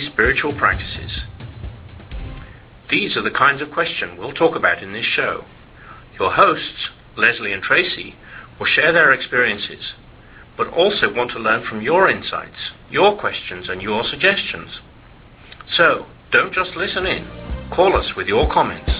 [0.00, 1.20] spiritual practices?
[2.90, 5.44] These are the kinds of questions we'll talk about in this show.
[6.18, 8.14] Your hosts, Lesley and Tracy,
[8.58, 9.92] will share their experiences,
[10.56, 14.80] but also want to learn from your insights, your questions, and your suggestions.
[15.76, 17.26] So, don't just listen in.
[17.74, 18.90] Call us with your comments.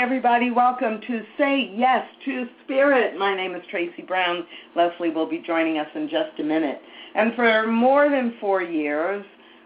[0.00, 3.18] Everybody, welcome to Say Yes to Spirit.
[3.18, 4.46] My name is Tracy Brown.
[4.74, 6.80] Lesley will be joining us in just a minute.
[7.14, 9.22] And for more than four years,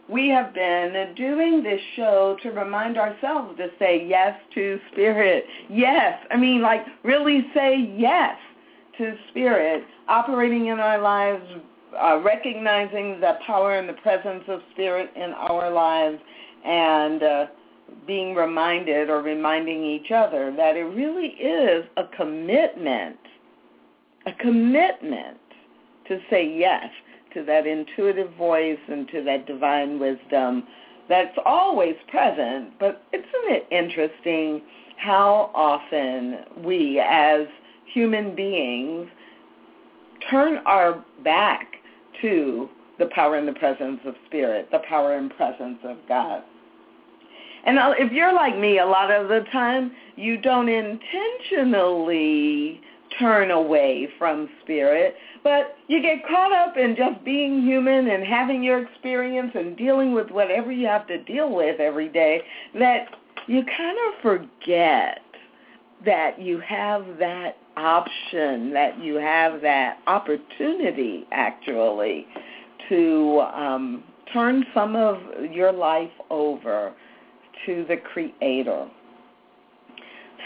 [0.09, 5.45] we have been doing this show to remind ourselves to say yes to Spirit.
[5.71, 6.19] Yes.
[6.33, 8.37] I mean, like really say yes
[8.99, 11.45] to Spirit, operating in our lives,
[11.97, 16.19] uh, recognizing the power and the presence of Spirit in our lives,
[16.65, 17.47] and uh,
[18.07, 23.19] being reminded or reminding each other that it really is a commitment,
[24.27, 25.39] a commitment
[26.09, 26.87] to say yes
[27.33, 30.65] to that intuitive voice and to that divine wisdom
[31.09, 32.79] that's always present.
[32.79, 34.63] But isn't it interesting
[34.97, 37.47] how often we as
[37.93, 39.09] human beings
[40.31, 41.75] turn our back
[42.23, 42.69] to
[42.99, 46.43] the power and the presence of spirit, the power and presence of God.
[47.67, 52.81] And if you're like me, a lot of the time you don't intentionally
[53.19, 58.63] turn away from spirit, but you get caught up in just being human and having
[58.63, 62.43] your experience and dealing with whatever you have to deal with every day
[62.79, 63.07] that
[63.47, 65.21] you kind of forget
[66.05, 72.27] that you have that option, that you have that opportunity actually
[72.89, 75.19] to um, turn some of
[75.51, 76.93] your life over
[77.67, 78.89] to the Creator.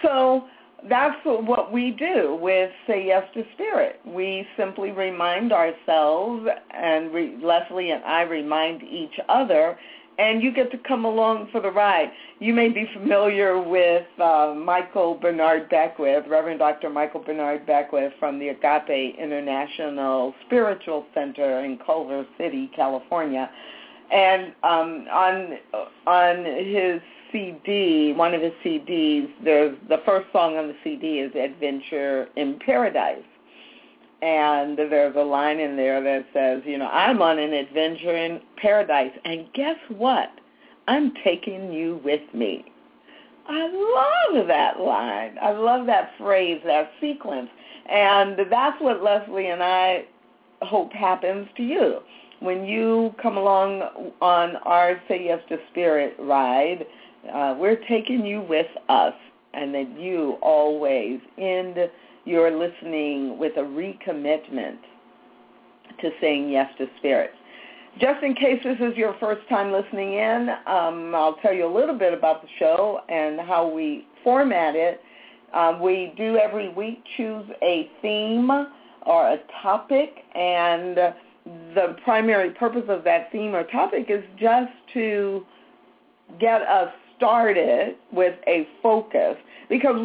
[0.03, 0.45] So
[0.89, 4.01] that's what we do with Say Yes to Spirit.
[4.07, 9.77] We simply remind ourselves, and re- Lesley and I remind each other,
[10.19, 12.11] and you get to come along for the ride.
[12.41, 16.91] You may be familiar with uh, Michael Bernard Beckwith, Reverend Dr.
[16.91, 23.51] Michael Bernard Beckwith from the Agape International Spiritual Center in Culver City, California.
[24.13, 25.59] And um, on
[26.07, 31.35] on his CD, one of his CDs, there's the first song on the CD is
[31.35, 33.23] Adventure in Paradise.
[34.21, 38.41] And there's a line in there that says, you know, I'm on an adventure in
[38.57, 39.13] paradise.
[39.25, 40.31] And guess what?
[40.89, 42.65] I'm taking you with me.
[43.47, 45.37] I love that line.
[45.41, 47.49] I love that phrase, that sequence.
[47.89, 50.05] And that's what Lesley and I
[50.63, 52.01] hope happens to you.
[52.41, 56.87] When you come along on our Say Yes to Spirit ride,
[57.33, 59.15] uh, we're taking you with us
[59.55, 61.77] and that you always end
[62.25, 64.79] your listening with a recommitment
[66.01, 67.31] to saying yes to spirit.
[68.01, 71.75] Just in case this is your first time listening in, um, I'll tell you a
[71.75, 75.01] little bit about the show and how we format it.
[75.53, 78.51] Um, we do every week choose a theme
[79.07, 80.99] or a topic, and
[81.75, 85.45] the primary purpose of that theme or topic is just to
[86.41, 89.37] get us started with a focus
[89.69, 89.97] because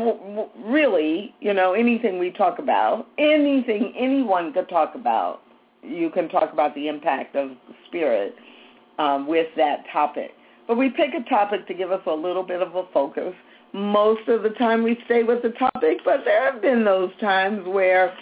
[0.65, 5.41] really, you know, anything we talk about, anything anyone could talk about,
[5.81, 7.51] you can talk about the impact of
[7.87, 8.35] spirit
[8.99, 10.31] um, with that topic.
[10.67, 13.33] But we pick a topic to give us a little bit of a focus.
[13.73, 17.67] Most of the time we stay with the topic, but there have been those times
[17.67, 18.13] where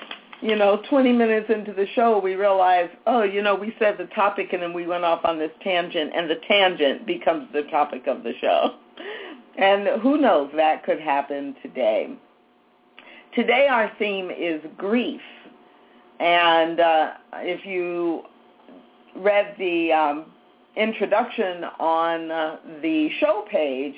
[0.41, 4.07] you know, 20 minutes into the show, we realize, oh, you know, we said the
[4.16, 8.08] topic and then we went off on this tangent, and the tangent becomes the topic
[8.08, 8.76] of the show.
[9.58, 12.16] And who knows, that could happen today.
[13.35, 15.20] Today our theme is grief.
[16.22, 18.22] And uh, if you
[19.17, 20.32] read the um,
[20.78, 23.96] introduction on uh, the show page,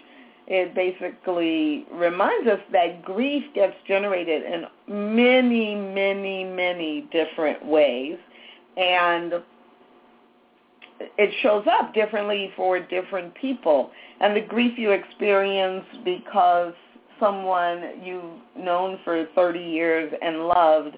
[0.47, 8.17] it basically reminds us that grief gets generated in many, many, many different ways.
[8.75, 9.33] And
[11.17, 13.91] it shows up differently for different people.
[14.19, 16.73] And the grief you experience because
[17.19, 20.97] someone you've known for 30 years and loved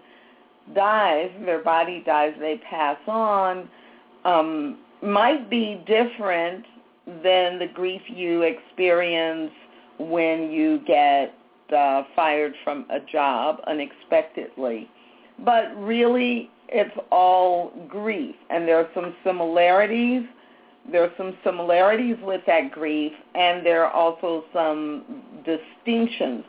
[0.73, 3.69] dies, their body dies, they pass on,
[4.23, 6.65] um, might be different
[7.05, 9.51] than the grief you experience
[9.99, 11.33] when you get
[11.75, 14.89] uh, fired from a job unexpectedly.
[15.43, 20.23] But really, it's all grief, and there are some similarities.
[20.91, 26.43] There are some similarities with that grief, and there are also some distinctions.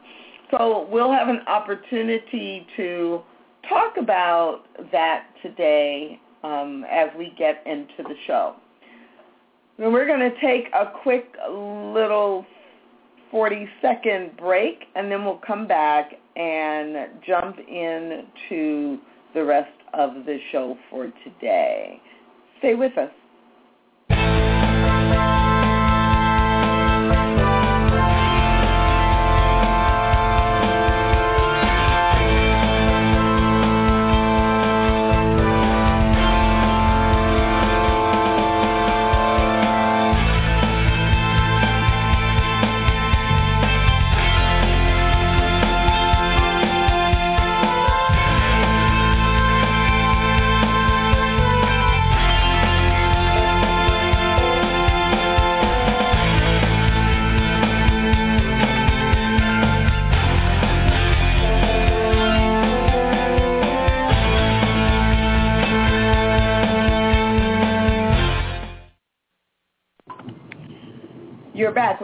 [0.51, 3.23] So we'll have an opportunity to
[3.69, 4.63] talk about
[4.93, 8.57] that today um, as we get into the show.
[9.79, 12.47] And we're going to take a quick little
[13.31, 18.99] 40 second break and then we'll come back and jump into
[19.35, 22.01] the rest of the show for today.
[22.59, 23.11] Stay with us.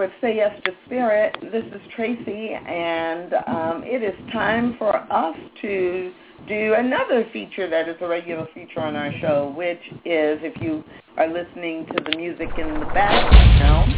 [0.03, 1.37] With Say Yes to Spirit.
[1.53, 6.13] This is Tracy, and um, it is time for us to
[6.49, 10.83] do another feature that is a regular feature on our show, which is, if you
[11.19, 13.95] are listening to the music in the background,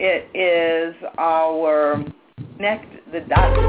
[0.00, 2.04] it is our
[2.56, 3.60] Connect the Dots.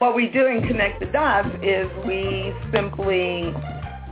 [0.00, 3.54] What we do in Connect the Dots is we simply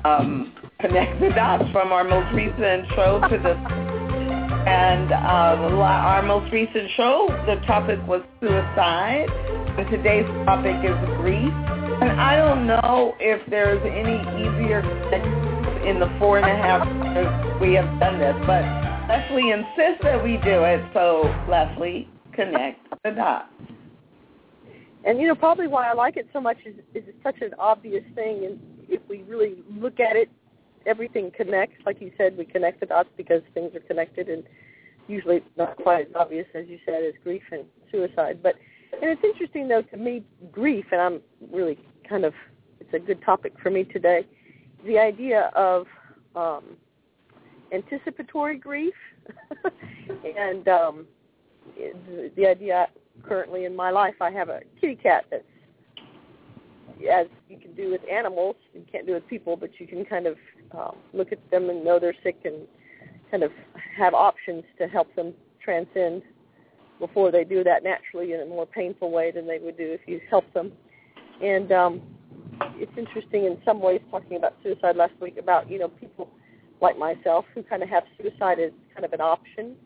[0.07, 3.99] um, connect the dots from our most recent show to the
[4.69, 9.27] and uh, our most recent show, the topic was suicide,
[9.79, 11.53] and today's topic is grief.
[12.01, 14.81] And I don't know if there's any easier
[15.89, 18.63] in the four and a half years we have done this, but
[19.09, 23.49] Lesley insists that we do it, so Lesley, connect the dots.
[25.05, 27.55] And you know, probably why I like it so much is, is it's such an
[27.59, 30.29] obvious thing, and if we really look at it
[30.89, 31.77] everything connects.
[31.87, 34.43] Like you said, we connect the dots because things are connected, and
[35.07, 38.41] usually not quite as obvious as you said as grief and suicide.
[38.43, 38.55] But
[38.93, 41.21] and it's interesting though to me, grief, and I'm
[41.53, 42.33] really kind of
[42.81, 44.27] it's a good topic for me today.
[44.87, 45.87] The idea of
[46.35, 46.77] um,
[47.73, 48.95] anticipatory grief,
[50.39, 51.07] and um,
[52.37, 52.89] the idea
[53.23, 55.45] currently in my life, I have a kitty cat that's
[57.11, 60.27] as you can do with animals, you can't do with people, but you can kind
[60.27, 60.37] of
[60.73, 62.67] um, look at them and know they're sick and
[63.31, 63.53] kind of
[63.97, 66.23] have options to help them transcend
[66.99, 70.01] before they do that naturally in a more painful way than they would do if
[70.07, 70.73] you help them.
[71.43, 72.03] And um,
[72.77, 76.29] it's interesting in some ways talking about suicide last week about, you know, people
[76.81, 79.77] like myself who kind of have suicide as kind of an option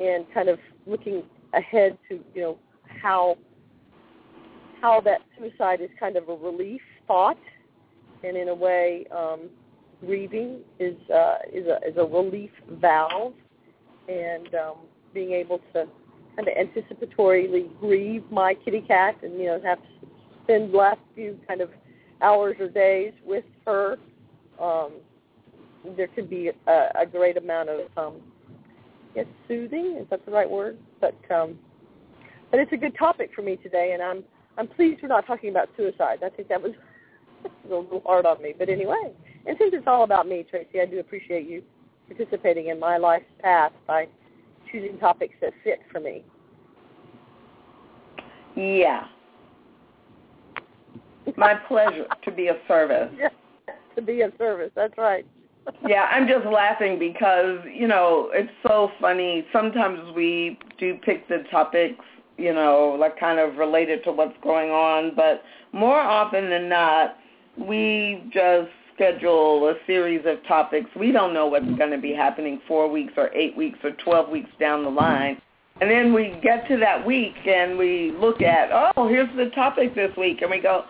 [0.00, 1.22] and kind of looking
[1.54, 2.58] ahead to, you know,
[3.02, 3.36] how
[4.80, 7.38] how that suicide is kind of a relief thought
[8.22, 9.48] and in a way um,
[10.04, 13.34] grieving is uh, is a is a relief valve,
[14.08, 14.76] and um,
[15.14, 15.86] being able to
[16.36, 19.88] kind of anticipatorily grieve my kitty cat, and you know have to
[20.44, 21.70] spend the last few kind of
[22.22, 23.96] hours or days with her.
[24.60, 24.92] Um,
[25.96, 28.20] there could be a, a great amount of um,
[29.14, 29.98] yes, soothing.
[30.00, 30.78] Is that the right word?
[31.00, 31.58] But um,
[32.50, 34.24] but it's a good topic for me today, and I'm
[34.58, 36.18] I'm pleased we're not talking about suicide.
[36.24, 36.72] I think that was
[37.44, 39.12] a little hard on me, but anyway.
[39.46, 41.62] And since it's all about me, Tracy, I do appreciate you
[42.08, 44.08] participating in my life's path by
[44.70, 46.24] choosing topics that fit for me.
[48.56, 49.04] Yeah.
[51.36, 53.12] My pleasure to be of service.
[53.18, 53.28] Yeah,
[53.96, 54.70] to be of service.
[54.74, 55.26] That's right.
[55.86, 59.46] yeah, I'm just laughing because, you know, it's so funny.
[59.52, 62.04] Sometimes we do pick the topics,
[62.38, 65.42] you know, like kind of related to what's going on, but
[65.72, 67.16] more often than not,
[67.58, 70.88] we just schedule a series of topics.
[70.96, 74.30] We don't know what's going to be happening four weeks or eight weeks or 12
[74.30, 75.40] weeks down the line.
[75.80, 79.94] And then we get to that week and we look at, oh, here's the topic
[79.94, 80.42] this week.
[80.42, 80.84] And we go,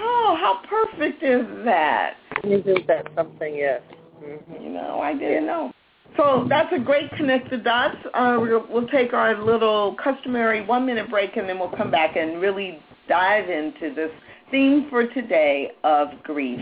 [0.00, 2.14] oh, how perfect is that?
[2.44, 3.82] Isn't that something, yes.
[4.22, 4.62] Mm-hmm.
[4.62, 5.72] You know, I didn't know.
[6.16, 7.96] So that's a great connect dots.
[8.12, 12.40] Uh, we'll, we'll take our little customary one-minute break and then we'll come back and
[12.40, 12.78] really
[13.08, 14.10] dive into this
[14.50, 16.61] theme for today of grief.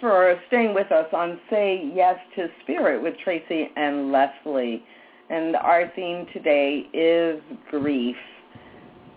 [0.00, 4.84] For staying with us on Say Yes to Spirit with Tracy and Lesley.
[5.28, 8.16] And our theme today is grief.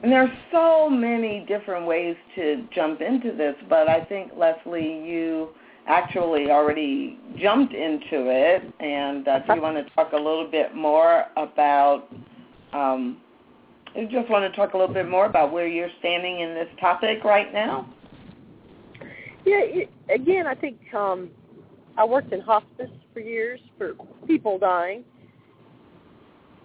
[0.01, 5.03] And there are so many different ways to jump into this, but I think, Lesley,
[5.05, 5.49] you
[5.87, 8.63] actually already jumped into it.
[8.79, 12.07] And uh, do you want to talk a little bit more about,
[12.73, 13.17] um,
[13.95, 16.69] you just want to talk a little bit more about where you're standing in this
[16.79, 17.87] topic right now?
[19.45, 21.29] Yeah, it, again, I think um,
[21.97, 23.93] I worked in hospice for years for
[24.27, 25.03] people dying,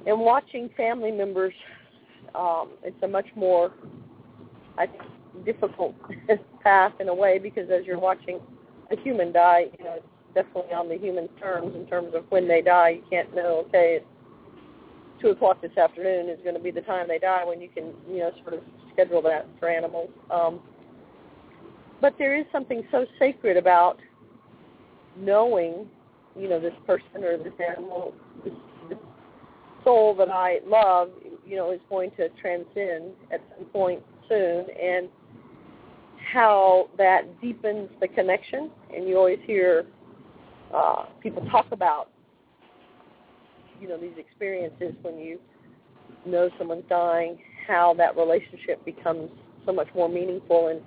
[0.07, 1.55] and watching family members.
[2.35, 3.73] Um, it's a much more,
[4.77, 5.03] I think,
[5.47, 5.95] difficult
[6.63, 8.41] path in a way because as you're watching
[8.91, 12.47] a human die, you know, it's definitely on the human terms in terms of when
[12.47, 12.91] they die.
[12.91, 14.07] You can't know, okay, it's
[15.21, 17.95] two o'clock this afternoon is going to be the time they die when you can,
[18.09, 18.61] you know, sort of
[18.93, 20.11] schedule that for animals.
[20.31, 20.61] Um,
[22.01, 23.99] but there is something so sacred about
[25.19, 25.87] knowing,
[26.39, 28.53] you know, this person or this animal, this,
[28.89, 28.99] this
[29.85, 31.11] soul that I love,
[31.47, 35.09] you know, is going to transcend at some point soon, and
[36.33, 38.71] how that deepens the connection.
[38.95, 39.87] And you always hear
[40.75, 42.11] uh, people talk about,
[43.81, 45.39] you know, these experiences when you
[46.25, 49.31] know someone's dying, how that relationship becomes
[49.65, 50.81] so much more meaningful and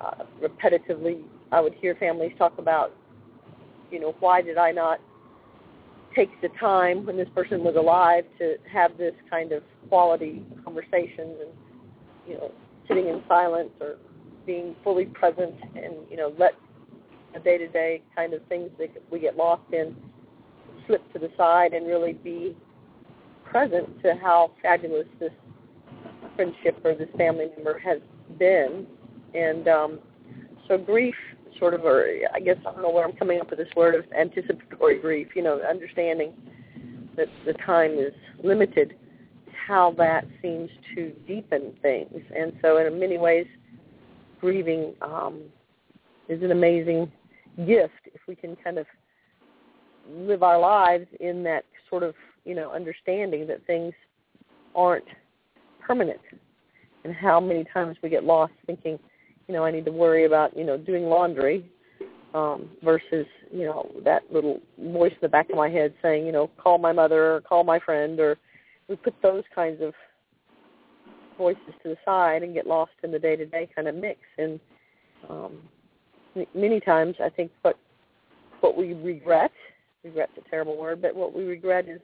[0.00, 1.22] uh, repetitively
[1.52, 2.92] I would hear families talk about,
[3.90, 5.00] you know, why did I not
[6.14, 11.36] take the time when this person was alive to have this kind of quality conversations
[11.40, 11.50] and,
[12.26, 12.50] you know,
[12.88, 13.96] sitting in silence or
[14.44, 16.52] being fully present and, you know, let
[17.34, 19.94] the day-to-day kind of things that we get lost in
[20.86, 22.56] slip to the side and really be
[23.44, 25.32] present to how fabulous this
[26.34, 27.98] friendship or this family member has
[28.38, 28.86] been
[29.34, 29.98] and um,
[30.68, 31.14] so grief
[31.58, 33.94] sort of, or I guess I don't know where I'm coming up with this word
[33.94, 36.32] of anticipatory grief, you know, understanding
[37.16, 38.94] that the time is limited,
[39.66, 42.22] how that seems to deepen things.
[42.36, 43.46] And so in many ways,
[44.40, 45.42] grieving um,
[46.28, 47.10] is an amazing
[47.66, 48.86] gift if we can kind of
[50.10, 52.14] live our lives in that sort of,
[52.44, 53.94] you know, understanding that things
[54.74, 55.06] aren't
[55.80, 56.20] permanent
[57.04, 58.98] and how many times we get lost thinking–
[59.48, 61.70] you know, I need to worry about, you know, doing laundry
[62.34, 66.32] um, versus, you know, that little voice in the back of my head saying, you
[66.32, 68.36] know, call my mother or call my friend or
[68.88, 69.94] we put those kinds of
[71.38, 74.20] voices to the side and get lost in the day-to-day kind of mix.
[74.38, 74.60] And
[75.28, 75.58] um,
[76.54, 77.78] many times I think what
[78.60, 79.52] what we regret,
[80.02, 82.00] regret's a terrible word, but what we regret is,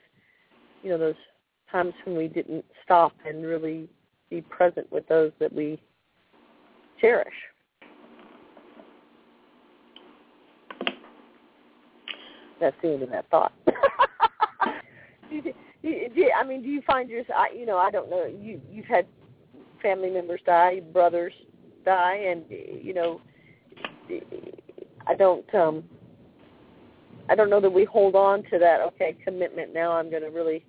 [0.83, 1.15] you know, those
[1.71, 3.89] times when we didn't stop and really
[4.29, 5.81] be present with those that we
[7.03, 7.35] cherish.
[12.61, 13.53] That's the end of that thought.
[15.83, 17.49] I mean, do you find yourself?
[17.55, 18.25] You know, I don't know.
[18.25, 19.07] You you've had
[19.83, 21.33] family members die, brothers
[21.85, 23.21] die, and you know,
[25.07, 25.53] I don't.
[25.55, 25.85] um
[27.29, 28.81] I don't know that we hold on to that.
[28.81, 29.73] Okay, commitment.
[29.73, 30.65] Now I'm going to really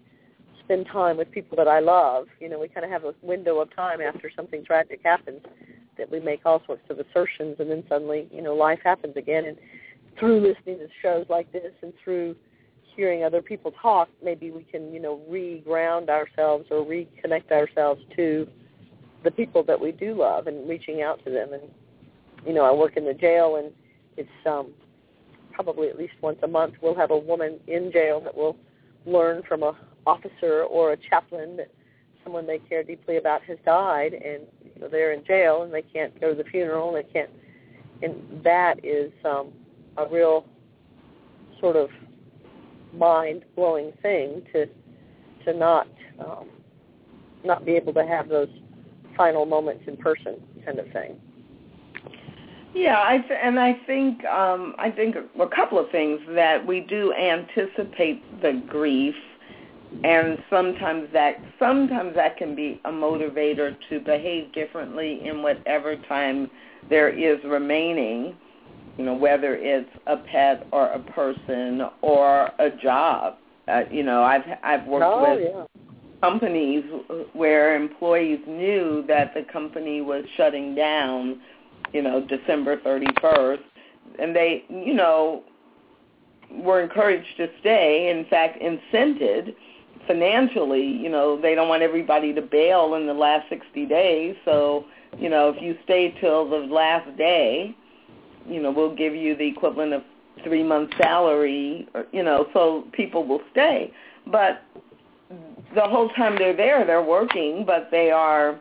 [0.64, 2.28] spend time with people that I love.
[2.40, 5.42] You know, we kind of have a window of time after something tragic happens
[5.98, 9.46] that we make all sorts of assertions and then suddenly, you know, life happens again.
[9.46, 9.58] And
[10.20, 12.36] through listening to shows like this and through
[12.96, 18.48] hearing other people talk, maybe we can, you know, re-ground ourselves or reconnect ourselves to
[19.24, 21.54] the people that we do love and reaching out to them.
[21.54, 21.64] And,
[22.46, 23.72] you know, I work in the jail and
[24.18, 24.72] it's um,
[25.52, 28.58] probably at least once a month we'll have a woman in jail that will
[29.06, 31.72] learn from a officer or a chaplain that
[32.24, 35.82] someone they care deeply about has died and you know, they're in jail and they
[35.82, 37.30] can't go to the funeral they can't
[38.02, 39.52] and that is um
[39.98, 40.46] a real
[41.60, 41.90] sort of
[42.94, 44.66] mind blowing thing to
[45.46, 45.88] to not
[46.20, 46.48] um
[47.44, 48.50] not be able to have those
[49.18, 51.20] final moments in person kind of thing.
[52.74, 56.80] Yeah, I th- and I think um, I think a couple of things that we
[56.80, 59.16] do anticipate the grief
[60.04, 66.50] and sometimes that sometimes that can be a motivator to behave differently in whatever time
[66.90, 68.36] there is remaining
[68.98, 73.36] you know whether it's a pet or a person or a job.
[73.68, 75.66] Uh, you know i've i've worked oh, with yeah.
[76.22, 76.84] companies
[77.34, 81.40] where employees knew that the company was shutting down
[81.94, 83.60] you know december 31st
[84.20, 85.44] and they you know
[86.62, 88.10] were encouraged to stay.
[88.10, 89.56] In fact incented
[90.08, 94.36] financially, you know, they don't want everybody to bail in the last 60 days.
[94.46, 94.86] So,
[95.18, 97.76] you know, if you stay till the last day,
[98.48, 100.04] you know, we'll give you the equivalent of
[100.44, 103.94] three months salary, or, you know, so people will stay.
[104.28, 104.64] But
[105.76, 108.60] the whole time they're there, they're working, but they are,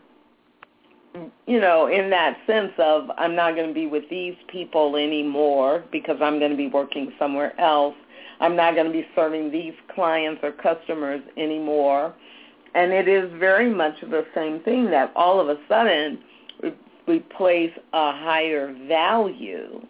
[1.47, 5.85] you know, in that sense of I'm not going to be with these people anymore
[5.91, 7.95] because I'm going to be working somewhere else.
[8.43, 12.13] I'm not going to be serving these clients or customers anymore.
[12.75, 16.19] And it is very much the same thing that all of a sudden
[17.07, 19.87] we place a higher value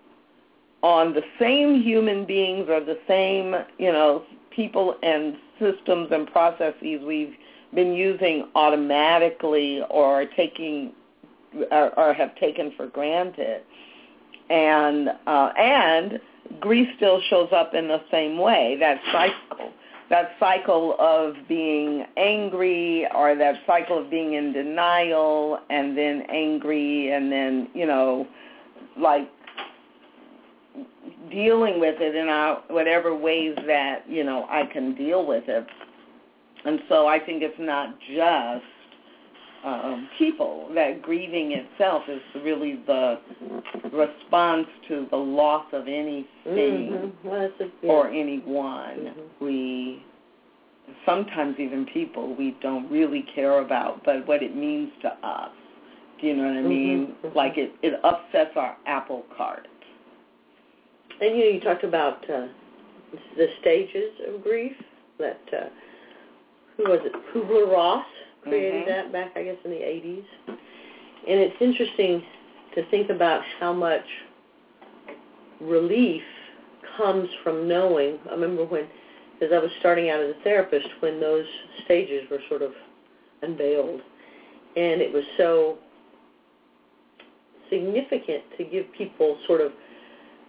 [0.82, 7.00] on the same human beings or the same, you know, people and systems and processes
[7.06, 7.34] we've
[7.72, 10.92] been using automatically or taking
[11.70, 13.62] or, or have taken for granted.
[14.50, 16.20] And uh, and
[16.60, 19.72] grief still shows up in the same way, that cycle.
[20.10, 27.12] That cycle of being angry or that cycle of being in denial and then angry
[27.12, 28.26] and then, you know,
[28.98, 29.30] like
[31.30, 35.66] dealing with it in our, whatever ways that, you know, I can deal with it.
[36.66, 38.64] And so I think it's not just
[39.64, 43.20] um, people, that grieving itself is really the
[43.92, 47.28] response to the loss of anything mm-hmm.
[47.28, 47.50] well,
[47.82, 49.14] or anyone.
[49.38, 49.44] Mm-hmm.
[49.44, 50.04] We
[51.06, 55.50] sometimes even people we don't really care about, but what it means to us.
[56.20, 57.14] Do you know what I mean?
[57.24, 57.36] Mm-hmm.
[57.36, 59.68] Like it, it upsets our apple cart.
[61.20, 62.46] And you know, you talked about uh,
[63.36, 64.72] the stages of grief.
[65.18, 65.66] That uh,
[66.76, 67.12] who was it?
[67.32, 68.04] Kubler Ross
[68.42, 68.86] created Mhm.
[68.86, 70.24] that back, I guess, in the 80s.
[71.26, 72.24] And it's interesting
[72.74, 74.04] to think about how much
[75.60, 76.24] relief
[76.96, 78.18] comes from knowing.
[78.28, 78.88] I remember when,
[79.40, 81.46] as I was starting out as a therapist, when those
[81.84, 82.72] stages were sort of
[83.42, 84.02] unveiled,
[84.76, 85.78] and it was so
[87.70, 89.72] significant to give people sort of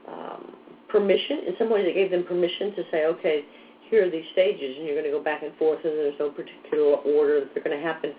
[0.07, 0.55] um,
[0.89, 1.39] permission.
[1.47, 3.45] In some ways, it gave them permission to say, okay,
[3.89, 6.29] here are these stages, and you're going to go back and forth, and there's no
[6.29, 8.13] particular order that they're going to happen.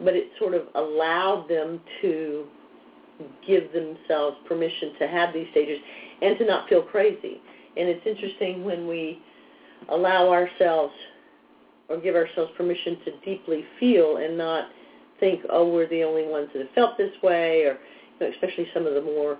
[0.00, 2.44] But it sort of allowed them to
[3.46, 5.78] give themselves permission to have these stages
[6.22, 7.40] and to not feel crazy.
[7.76, 9.20] And it's interesting when we
[9.88, 10.92] allow ourselves
[11.88, 14.68] or give ourselves permission to deeply feel and not
[15.20, 17.78] think, oh, we're the only ones that have felt this way, or
[18.20, 19.38] you know, especially some of the more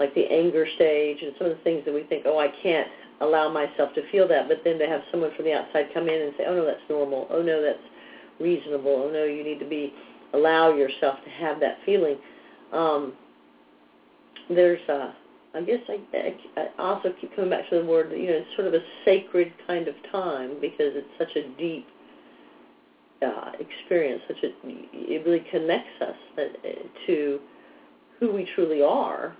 [0.00, 2.88] like the anger stage and some of the things that we think, oh, I can't
[3.20, 6.20] allow myself to feel that, but then to have someone from the outside come in
[6.22, 7.26] and say, oh no, that's normal.
[7.30, 7.78] Oh no, that's
[8.40, 9.04] reasonable.
[9.06, 9.92] Oh no, you need to be
[10.34, 12.16] allow yourself to have that feeling.
[12.72, 13.12] Um,
[14.48, 15.14] there's a,
[15.54, 18.66] I guess I, I also keep coming back to the word, you know, it's sort
[18.66, 21.86] of a sacred kind of time because it's such a deep
[23.22, 24.22] uh, experience.
[24.26, 26.42] Such a, it really connects us uh,
[27.06, 27.38] to
[28.18, 29.36] who we truly are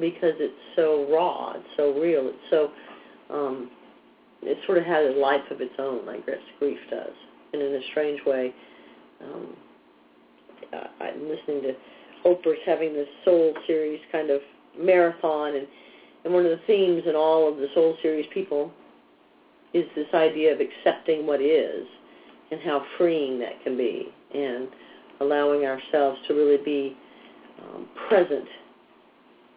[0.00, 2.70] because it's so raw, it's so real, it's so
[3.32, 3.70] um,
[4.42, 6.24] it sort of has a life of its own, like
[6.58, 7.14] grief does.
[7.52, 8.54] And in a strange way,
[9.22, 9.56] um,
[11.00, 11.74] I'm listening to
[12.24, 14.40] Oprah's having this Soul series kind of
[14.78, 15.66] marathon, and,
[16.24, 18.72] and one of the themes in all of the Soul series people
[19.74, 21.86] is this idea of accepting what is
[22.50, 24.68] and how freeing that can be, and
[25.20, 26.96] allowing ourselves to really be
[27.62, 28.48] um, present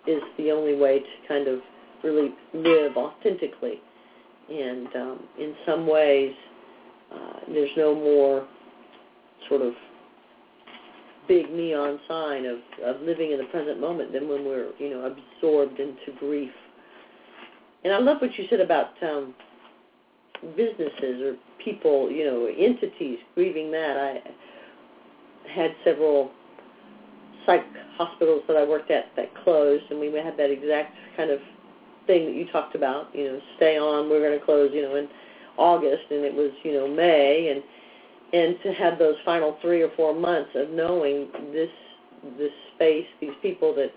[0.08, 1.60] is the only way to kind of
[2.06, 3.82] really live authentically.
[4.50, 6.34] And um, in some ways,
[7.14, 8.48] uh, there's no more
[9.50, 9.74] sort of
[11.28, 15.16] big neon sign of, of living in the present moment than when we're, you know,
[15.16, 16.52] absorbed into grief.
[17.84, 19.34] And I love what you said about um,
[20.56, 23.98] businesses or people, you know, entities grieving that.
[23.98, 24.22] I
[25.50, 26.32] had several
[27.46, 27.64] psych
[27.98, 31.40] hospitals that I worked at that closed, and we had that exact kind of
[32.08, 34.96] thing that you talked about, you know, stay on, we're going to close, you know,
[34.96, 35.08] in
[35.58, 37.64] August, and it was, you know, May, and
[38.34, 41.70] and to have those final three or four months of knowing this
[42.38, 43.92] this space, these people that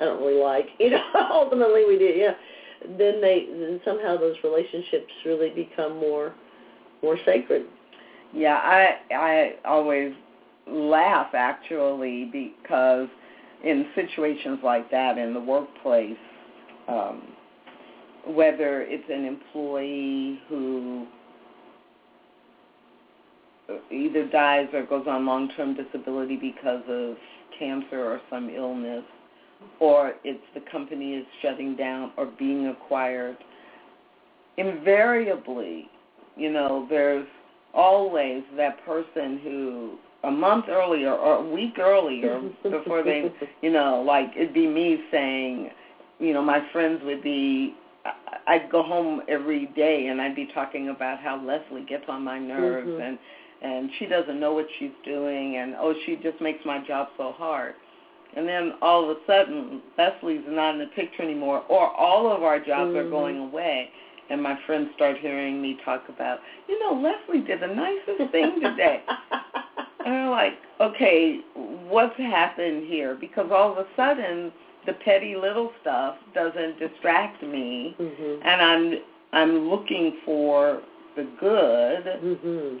[0.00, 2.32] I don't really like, you know, ultimately we did, yeah.
[2.98, 6.34] Then they then somehow those relationships really become more
[7.02, 7.66] more sacred.
[8.32, 10.12] Yeah, I I always
[10.66, 13.08] laugh actually because
[13.62, 16.16] in situations like that in the workplace,
[16.88, 17.22] um,
[18.26, 21.06] whether it's an employee who
[23.90, 27.16] either dies or goes on long-term disability because of
[27.58, 29.04] cancer or some illness,
[29.80, 33.36] or it's the company is shutting down or being acquired,
[34.56, 35.88] invariably,
[36.36, 37.26] you know, there's
[37.72, 43.32] always that person who a month earlier or a week earlier before they,
[43.62, 45.70] you know, like it'd be me saying,
[46.18, 47.74] you know, my friends would be
[48.46, 52.38] I'd go home every day and I'd be talking about how Lesley gets on my
[52.38, 53.00] nerves Mhm.
[53.06, 53.18] and
[53.62, 57.32] and she doesn't know what she's doing and oh she just makes my job so
[57.32, 57.74] hard.
[58.36, 62.42] And then all of a sudden Lesley's not in the picture anymore or all of
[62.42, 63.10] our jobs are Mhm.
[63.10, 63.90] going away
[64.28, 68.60] and my friends start hearing me talk about, you know, Lesley did the nicest thing
[68.60, 69.02] today.
[70.04, 71.40] And they're like, okay,
[71.88, 73.14] what's happened here?
[73.14, 74.52] Because all of a sudden,
[74.86, 78.40] the petty little stuff doesn't distract me, Mhm.
[78.44, 79.00] and I'm
[79.32, 80.80] I'm looking for
[81.16, 82.80] the good, Mhm.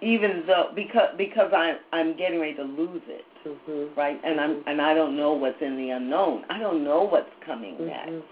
[0.00, 3.96] even though because because I'm I'm getting ready to lose it, Mhm.
[3.96, 4.20] right?
[4.24, 4.62] And I'm Mhm.
[4.66, 6.44] and I don't know what's in the unknown.
[6.50, 8.10] I don't know what's coming next.
[8.10, 8.22] Mhm.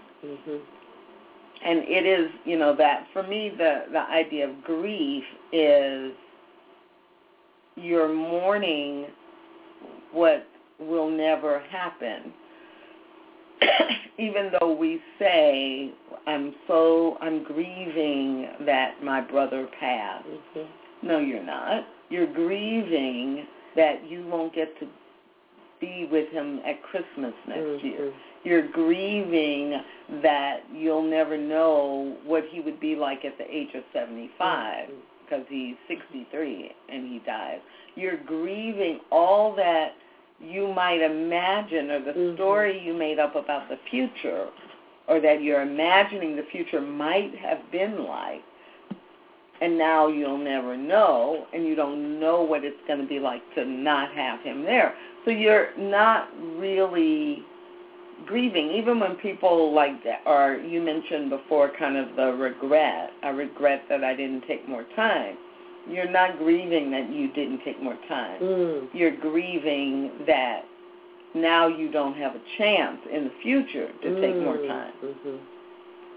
[0.45, 0.59] Mhm.
[1.63, 6.11] and it is you know that for me the the idea of grief is
[7.75, 9.05] you're mourning
[10.11, 10.47] what
[10.79, 12.33] will never happen
[14.17, 15.91] even though we say
[16.27, 20.67] i'm so i'm grieving that my brother passed Mhm.
[21.03, 23.45] no you're not you're grieving
[23.75, 24.87] that you won't get to
[25.79, 28.13] be with him at christmas next year Mhm.
[28.43, 29.81] you're grieving
[30.21, 34.93] that you'll never know what he would be like at the age of 75 Mhm.
[35.23, 37.59] because he's 63 and he dies.
[37.95, 39.93] You're grieving all that
[40.43, 42.35] you might imagine or the Mhm.
[42.35, 44.47] story you made up about the future
[45.07, 48.43] or that you're imagining the future might have been like.
[49.59, 53.41] And now you'll never know and you don't know what it's going to be like
[53.55, 54.95] to not have him there.
[55.23, 57.43] So you're not really
[58.25, 63.29] grieving even when people like that or you mentioned before kind of the regret i
[63.29, 65.35] regret that i didn't take more time
[65.89, 68.87] you're not grieving that you didn't take more time Mm.
[68.93, 70.63] you're grieving that
[71.33, 74.67] now you don't have a chance in the future to take more Mm.
[74.67, 75.37] time Mhm.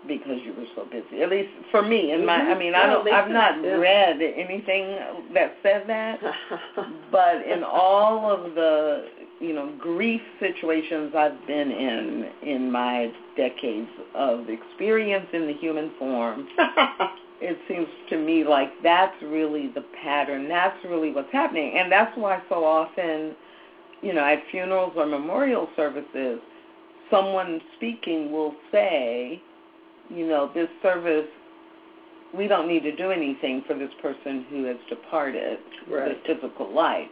[0.06, 3.08] because you were so busy at least for me in my i mean i don't
[3.08, 3.74] i've not sense, yeah.
[3.76, 4.84] read anything
[5.32, 6.20] that said that
[7.10, 9.06] but in all of the
[9.40, 15.90] you know grief situations I've been in in my decades of experience in the human
[15.98, 16.46] form,
[17.40, 20.48] it seems to me like that's really the pattern.
[20.48, 23.34] That's really what's happening, and that's why so often,
[24.02, 26.40] you know, at funerals or memorial services,
[27.10, 29.40] someone speaking will say,
[30.08, 31.26] you know, this service.
[32.34, 36.20] We don't need to do anything for this person who has departed Right.
[36.26, 37.08] the physical life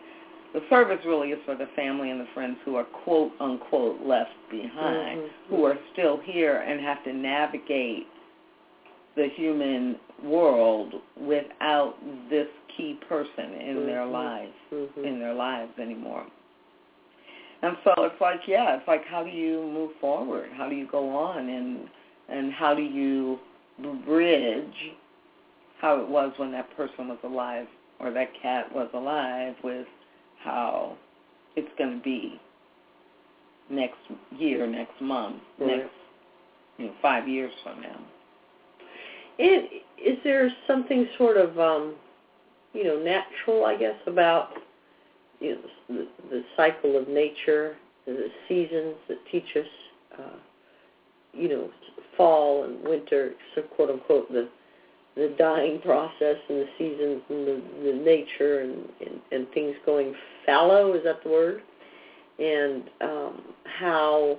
[0.53, 4.35] the service really is for the family and the friends who are quote unquote left
[4.51, 5.31] behind, Mhm.
[5.49, 8.07] who are still here and have to navigate
[9.15, 11.97] the human world without
[12.31, 14.13] this key person in their Mhm.
[14.13, 15.05] lives Mhm.
[15.05, 16.27] in their lives anymore.
[17.63, 20.51] And so it's like, yeah, it's like how do you move forward?
[20.53, 21.89] How do you go on and
[22.29, 23.39] and how do you
[24.05, 24.93] bridge
[25.79, 27.67] how it was when that person was alive
[27.99, 29.87] or that cat was alive with
[30.39, 30.97] how
[31.57, 32.41] it's going to be
[33.69, 33.99] next
[34.31, 35.79] year, next month, Right.
[35.79, 35.95] next
[36.79, 38.01] you know, five years from now.
[39.39, 39.69] And
[40.05, 41.95] is there something sort of, um,
[42.73, 44.51] you know, natural, I guess, about
[45.41, 49.67] you know, the, the cycle of nature, the seasons that teach us,
[50.19, 50.39] uh,
[51.33, 51.71] you know,
[52.17, 54.49] fall and winter, so quote unquote, the
[55.15, 60.15] the dying process and the seasons and the, the nature and, and, and things going
[60.47, 61.63] fallow, is that the word?
[62.39, 64.39] And um, how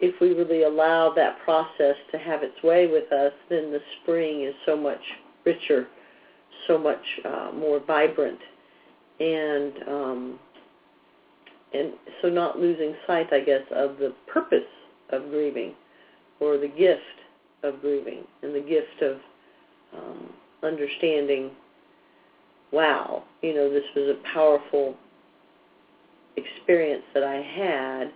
[0.00, 4.44] if we really allow that process to have its way with us, then the spring
[4.44, 5.00] is so much
[5.44, 5.88] richer,
[6.66, 8.38] so much uh, more vibrant,
[9.20, 10.38] and um,
[11.72, 14.64] and so not losing sight, I guess, of the purpose
[15.10, 15.74] of grieving,
[16.40, 17.00] or the gift
[17.62, 19.18] of grieving, and the gift of
[19.96, 20.30] um,
[20.62, 21.50] understanding.
[22.72, 24.94] Wow, you know, this was a powerful
[26.36, 28.12] experience that I had,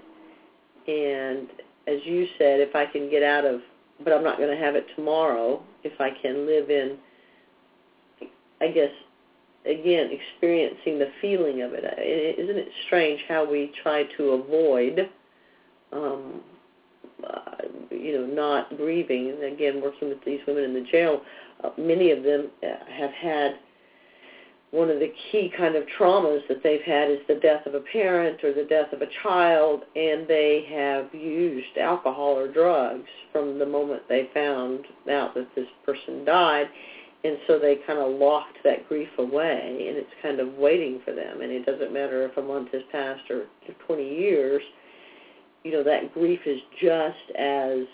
[0.86, 1.48] and
[1.86, 3.60] as you said, if I can get out of,
[4.02, 6.96] but I'm not going to have it tomorrow, if I can live in,
[8.60, 8.90] I guess,
[9.66, 11.84] again, experiencing the feeling of it.
[12.38, 15.10] Isn't it strange how we try to avoid,
[15.92, 16.40] um,
[17.22, 17.56] uh,
[17.90, 19.30] you know, not grieving?
[19.30, 21.22] And again, working with these women in the jail,
[21.62, 23.58] uh, many of them uh, have had
[24.74, 27.80] one of the key kind of traumas that they've had is the death of a
[27.92, 33.60] parent or the death of a child, and they have used alcohol or drugs from
[33.60, 36.66] the moment they found out that this person died,
[37.22, 41.14] and so they kind of locked that grief away, and it's kind of waiting for
[41.14, 43.44] them, and it doesn't matter if a month has passed or
[43.87, 44.62] 20 years,
[45.62, 47.87] you know that grief is just as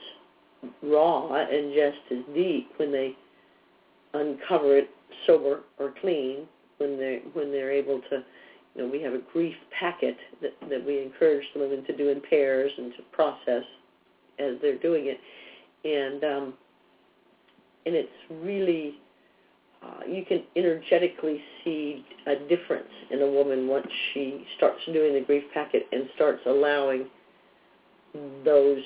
[0.83, 3.15] raw and just as deep when they
[4.15, 4.91] uncover it
[5.27, 6.47] sober or clean
[6.81, 8.25] when they when they're able to
[8.75, 12.09] you know we have a grief packet that that we encourage the women to do
[12.09, 13.65] in pairs and to process
[14.39, 15.21] as they're doing it.
[15.85, 16.55] And um
[17.87, 18.97] and it's really
[19.83, 25.21] uh, you can energetically see a difference in a woman once she starts doing the
[25.21, 27.07] grief packet and starts allowing
[28.45, 28.83] those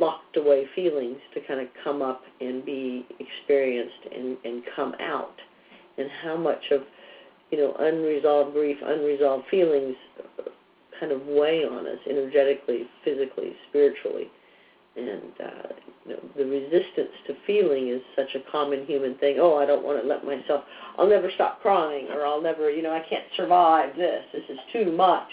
[0.00, 5.34] locked away feelings to kind of come up and be experienced and, and come out
[5.98, 6.82] and how much of
[7.50, 9.96] you know unresolved grief unresolved feelings
[10.98, 14.28] kind of weigh on us energetically physically spiritually.
[14.96, 15.68] And uh,
[16.06, 19.36] you know the resistance to feeling is such a common human thing.
[19.40, 20.64] Oh i don't want to let myself
[20.96, 24.24] i'll never stop crying or i'll never you know i can't survive this.
[24.32, 25.28] This is too much.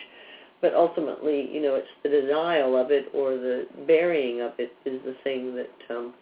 [0.61, 5.01] But ultimately, you know, it's the denial of it or the burying of it is
[5.05, 6.13] the thing that um,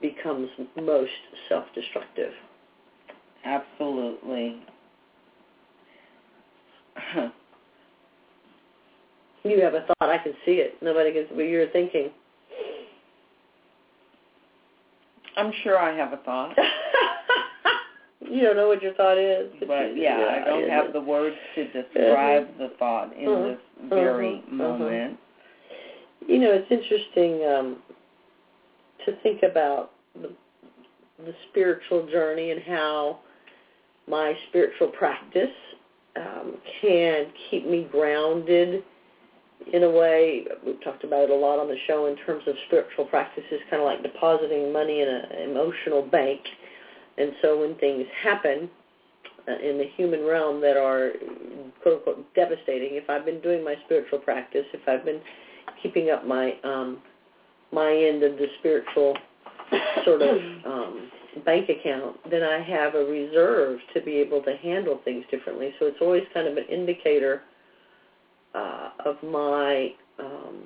[0.00, 0.48] becomes
[0.80, 1.10] most
[1.48, 2.32] self-destructive.
[3.44, 4.62] Absolutely.
[9.44, 10.10] you have a thought.
[10.10, 10.74] I can see it.
[10.82, 12.10] Nobody can see what you're thinking.
[15.36, 16.54] I'm sure I have a thought.
[18.20, 19.50] you don't know what your thought is.
[19.60, 22.58] But, but yeah, yeah, I don't have the words to describe uh-huh.
[22.58, 23.44] the thought in uh-huh.
[23.44, 24.56] this very uh-huh.
[24.56, 25.18] moment.
[26.26, 27.78] You know, it's interesting um,
[29.06, 30.30] to think about the,
[31.18, 33.20] the spiritual journey and how
[34.08, 35.50] my spiritual practice
[36.16, 38.82] um, can keep me grounded
[39.72, 40.44] in a way.
[40.66, 43.82] We've talked about it a lot on the show in terms of spiritual practices, kind
[43.82, 46.40] of like depositing money in an emotional bank
[47.20, 48.70] and so when things happen
[49.46, 51.12] uh, in the human realm that are
[51.82, 55.20] quote unquote devastating, if I've been doing my spiritual practice, if I've been
[55.82, 56.98] keeping up my um,
[57.72, 59.16] my end of the spiritual
[60.04, 61.10] sort of um,
[61.44, 65.72] bank account, then I have a reserve to be able to handle things differently.
[65.78, 67.42] So it's always kind of an indicator
[68.54, 70.64] uh, of my um,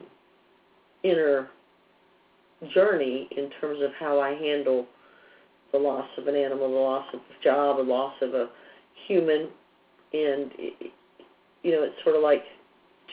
[1.02, 1.48] inner
[2.74, 4.86] journey in terms of how I handle
[5.72, 8.48] the loss of an animal, the loss of a job, the loss of a
[9.06, 9.48] human,
[10.12, 10.52] and
[11.62, 12.44] you know it's sort of like,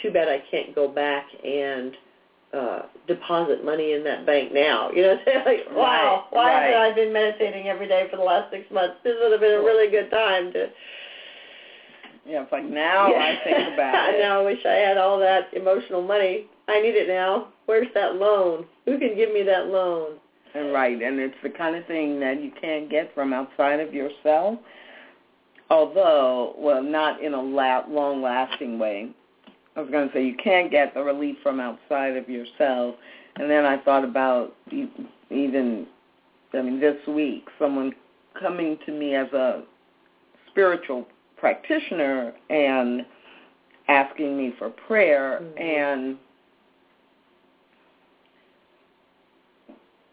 [0.02, 1.94] too bad I can't go back and
[2.54, 4.90] uh, deposit money in that bank now.
[4.96, 6.74] You know, like, wow, right, why right.
[6.74, 8.96] have I been meditating every day for the last six months?
[9.04, 10.68] This would have been a really good time to.
[12.26, 13.18] Yeah, it's like now yeah.
[13.18, 14.16] I think about it.
[14.16, 14.42] I know.
[14.42, 16.48] I wish I had all that emotional money.
[16.68, 17.48] I need it now.
[17.66, 18.66] Where's that loan?
[18.86, 20.18] Who can give me that loan?
[20.54, 23.94] And right, and it's the kind of thing that you can't get from outside of
[23.94, 24.60] yourself.
[25.70, 29.12] Although, well, not in a la- long-lasting way.
[29.75, 32.95] I was going to say you can't get the relief from outside of yourself.
[33.38, 34.53] And then I thought about
[35.29, 35.88] even,
[36.53, 37.93] I mean, this week, someone
[38.39, 39.63] coming to me as a
[40.49, 41.07] spiritual
[41.38, 43.05] practitioner and
[43.88, 45.57] asking me for prayer mm-hmm.
[45.57, 46.17] and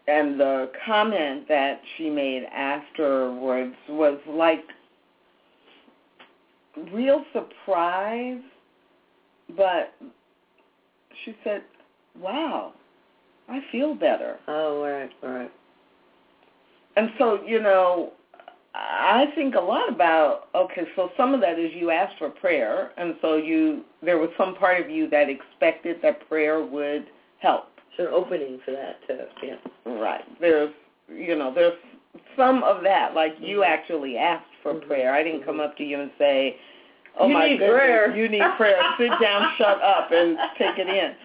[0.07, 4.63] and the comment that she made afterwards was like
[6.91, 8.41] real surprise,
[9.55, 9.93] but
[11.23, 11.63] she said,
[12.17, 12.73] "Wow,
[13.47, 15.51] I feel better." Oh, right, right.
[16.95, 18.13] And so, you know,
[18.73, 22.91] I think a lot about okay, so some of that is you asked for prayer,
[22.97, 27.07] and so you there was some part of you that expected that prayer would
[27.39, 29.19] help an opening for that too.
[29.43, 29.55] Yeah.
[29.85, 30.23] Right.
[30.39, 30.73] There's
[31.09, 31.77] you know there's
[32.35, 33.45] some of that like mm-hmm.
[33.45, 34.87] you actually asked for mm-hmm.
[34.87, 35.13] prayer.
[35.13, 35.49] I didn't mm-hmm.
[35.49, 36.55] come up to you and say,
[37.17, 38.15] "Oh you my need goodness, prayer.
[38.15, 38.81] you need prayer.
[38.97, 41.15] Sit down, shut up, and take it in."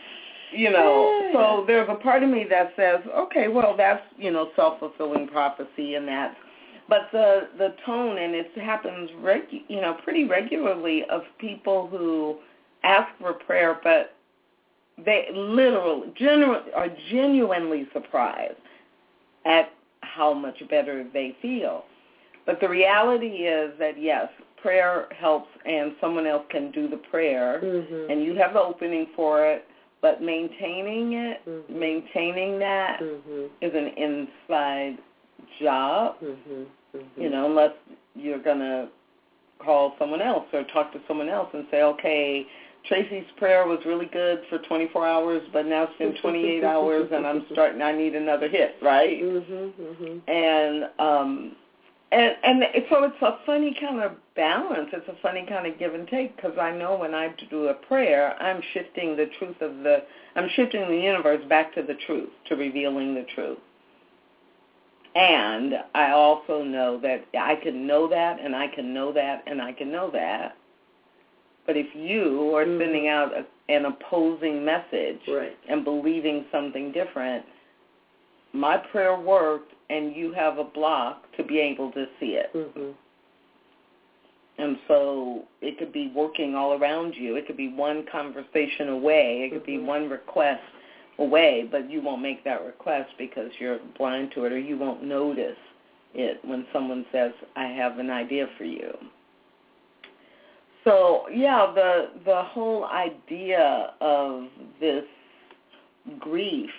[0.52, 1.32] You know, yeah.
[1.32, 5.26] so there's a part of me that says, "Okay, well that's you know self fulfilling
[5.28, 6.36] prophecy, and that's."
[6.88, 12.36] But the the tone, and it happens regu- you know pretty regularly of people who
[12.84, 14.14] ask for prayer, but
[15.04, 18.54] they literally, genu- are genuinely surprised
[19.44, 21.84] at how much better they feel.
[22.46, 24.28] But the reality is that yes,
[24.64, 28.10] prayer helps, and someone else can do the prayer, mm-hmm.
[28.10, 29.66] and you have the opening for it.
[30.00, 31.78] But maintaining it, mm-hmm.
[31.78, 33.46] maintaining that mm-hmm.
[33.62, 34.98] is an inside
[35.62, 36.16] job.
[36.22, 36.96] Mm-hmm.
[36.96, 37.22] Mm-hmm.
[37.22, 37.72] You know, unless
[38.14, 38.88] you're gonna
[39.58, 42.46] call someone else or talk to someone else and say, okay,
[42.86, 47.26] Tracy's prayer was really good for 24 hours, but now it's been 28 hours, and
[47.26, 47.82] I'm starting.
[47.82, 49.22] I need another hit, right?
[49.22, 49.72] Mhm.
[49.72, 50.28] Mhm.
[50.28, 51.56] And um,
[52.14, 54.88] and and so it's a funny kind of balance.
[54.92, 57.74] It's a funny kind of give and take because I know when I do a
[57.74, 60.02] prayer, I'm shifting the truth of the,
[60.36, 63.58] I'm shifting the universe back to the truth, to revealing the truth.
[65.14, 69.62] And I also know that I can know that, and I can know that, and
[69.62, 70.56] I can know that.
[71.66, 72.78] But if you are Mhm.
[72.78, 75.56] sending out a, an opposing message Right.
[75.68, 77.44] and believing something different,
[78.52, 82.50] my prayer worked, and you have a block to be able to see it.
[82.52, 82.90] hmm
[84.56, 87.36] And so it could be working all around you.
[87.36, 89.42] It could be one conversation away.
[89.44, 89.86] It could be Mhm.
[89.86, 90.62] one request
[91.18, 95.02] away, but you won't make that request because you're blind to it or you won't
[95.02, 95.58] notice
[96.14, 98.96] it when someone says, I have an idea for you.
[100.84, 104.44] So yeah, the the whole idea of
[104.80, 105.04] this
[106.18, 106.70] grief,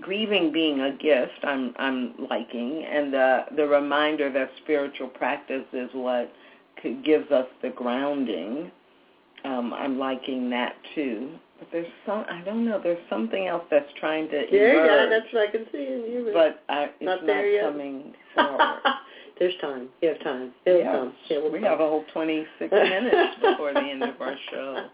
[0.00, 5.90] grieving being a gift, I'm I'm liking, and the the reminder that spiritual practice is
[5.92, 6.30] what
[7.04, 8.70] gives us the grounding.
[9.44, 11.30] Um, I'm liking that too.
[11.58, 12.80] But there's some I don't know.
[12.82, 16.30] There's something else that's trying to Yeah, yeah, that's what I can see in you.
[16.32, 17.64] but I, it's Not not, there yet?
[17.64, 18.80] coming forward.
[19.38, 19.88] There's time.
[20.00, 20.52] You have time.
[20.64, 20.94] It'll Yes.
[20.96, 21.12] come.
[21.28, 21.68] It will we come.
[21.68, 24.86] have a whole 26 minutes before the end of our show.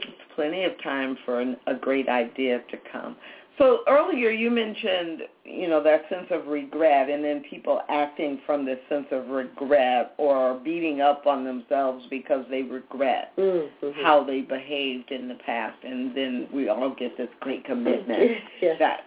[0.00, 3.16] It's plenty of time for an, a great idea to come.
[3.56, 8.64] So earlier you mentioned, you know, that sense of regret and then people acting from
[8.66, 14.02] this sense of regret or beating up on themselves because they regret Mm-hmm.
[14.02, 18.76] how they behaved in the past and then we all get this great commitment yes.
[18.80, 19.00] that,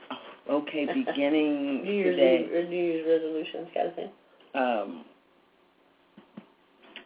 [0.50, 4.10] oh, okay, beginning New Year's, today New Year's resolutions kind of thing.
[4.56, 5.06] um,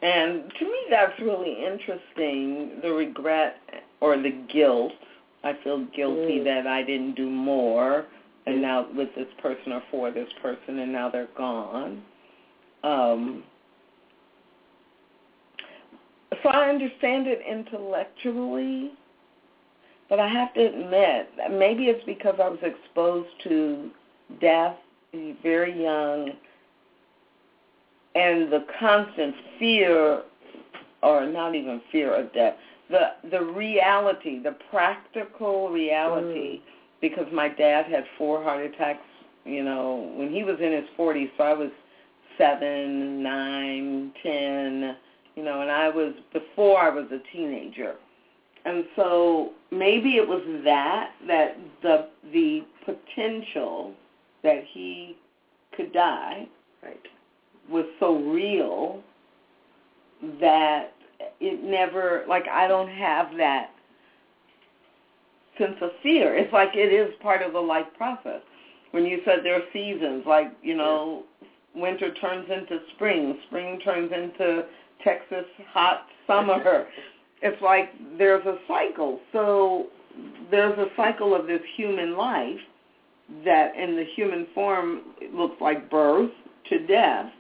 [0.04, 2.80] and to me, that's really interesting.
[2.82, 3.58] The regret
[4.00, 4.94] or the guilt.
[5.44, 6.44] I feel guilty Mm.
[6.44, 8.06] that I didn't do more,
[8.46, 8.62] and Mm.
[8.62, 12.04] now with this person or for this person, and now they're gone.
[12.84, 13.44] Um,
[16.42, 18.92] so I understand it intellectually,
[20.10, 23.92] but I have to admit, that maybe it's because I was exposed to
[24.40, 24.78] death
[25.44, 26.32] very young
[28.16, 30.24] and the constant fear
[31.04, 32.56] or not even fear of death
[32.92, 36.62] the the reality the practical reality mm.
[37.00, 39.02] because my dad had four heart attacks
[39.46, 41.72] you know when he was in his 40s so I was
[42.38, 44.96] seven nine ten
[45.36, 47.96] you know and I was before I was a teenager
[48.66, 53.94] and so maybe it was that that the the potential
[54.44, 55.18] that he
[55.76, 56.48] could die
[56.84, 57.08] Right.
[57.70, 59.04] was so real
[60.40, 60.94] that
[61.40, 63.72] it never like I don't have that
[65.58, 66.36] sense of fear.
[66.36, 68.42] It's like it is part of the life process.
[68.92, 71.24] When you said there are seasons, like, you know,
[71.76, 74.66] winter turns into spring, spring turns into
[75.04, 76.88] Texas hot summer.
[77.42, 79.20] it's like there's a cycle.
[79.32, 79.88] So
[80.50, 82.60] there's a cycle of this human life
[83.46, 85.02] that in the human form
[85.34, 86.32] looks like birth
[86.70, 87.32] to death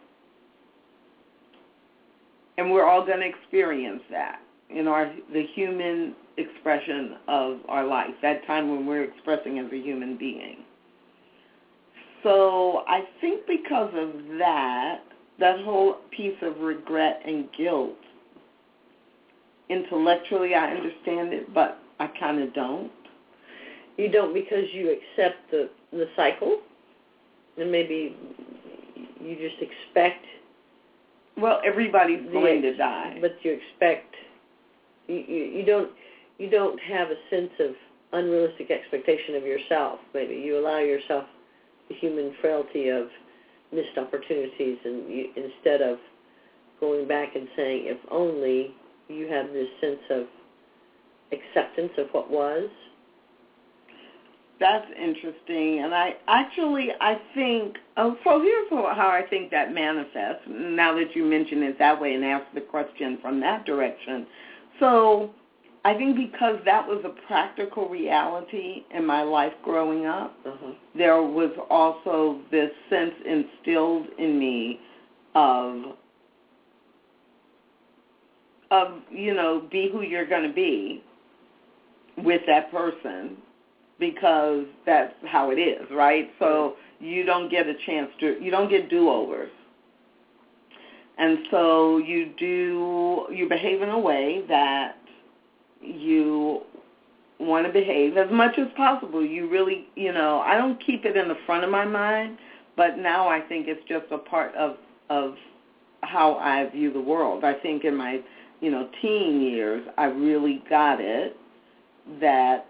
[2.61, 4.39] and we're all going to experience that
[4.69, 9.77] in our the human expression of our life that time when we're expressing as a
[9.77, 10.57] human being
[12.23, 14.99] so i think because of that
[15.39, 17.97] that whole piece of regret and guilt
[19.69, 22.91] intellectually i understand it but i kind of don't
[23.97, 26.59] You don't because you accept the the cycle,
[27.57, 28.15] and maybe
[29.19, 30.25] you just expect.
[31.37, 34.15] Well everybody's going to die But you expect.
[35.07, 35.91] You, you you don't
[36.37, 37.71] you don't have a sense of
[38.13, 39.99] unrealistic expectation of yourself.
[40.13, 41.25] Maybe you allow yourself
[41.89, 43.07] the human frailty of
[43.71, 45.97] missed opportunities, and you, instead of
[46.79, 48.73] going back and saying, if only
[49.07, 50.25] you have this sense of
[51.31, 52.69] acceptance of what was.
[54.61, 58.39] That's interesting, and I actually I think oh, so.
[58.41, 60.43] Here's how I think that manifests.
[60.47, 64.27] Now that you mention it that way and ask the question from that direction,
[64.79, 65.31] so
[65.83, 70.73] I think because that was a practical reality in my life growing up, Uh-huh.
[70.95, 74.79] there was also this sense instilled in me
[75.33, 75.97] of
[78.69, 81.03] of you know be who you're going to be
[82.17, 83.37] with that person
[84.01, 86.29] because that's how it is, right?
[86.39, 89.51] So you don't get a chance to you don't get do-overs.
[91.17, 94.97] And so you do you behave in a way that
[95.81, 96.61] you
[97.39, 99.23] want to behave as much as possible.
[99.23, 102.37] You really, you know, I don't keep it in the front of my mind,
[102.75, 104.77] but now I think it's just a part of
[105.09, 105.35] of
[106.01, 107.43] how I view the world.
[107.43, 108.19] I think in my,
[108.61, 111.37] you know, teen years, I really got it
[112.19, 112.65] that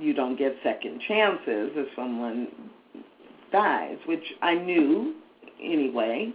[0.00, 2.48] you don't get second chances if someone
[3.52, 5.14] dies, which I knew
[5.62, 6.32] anyway.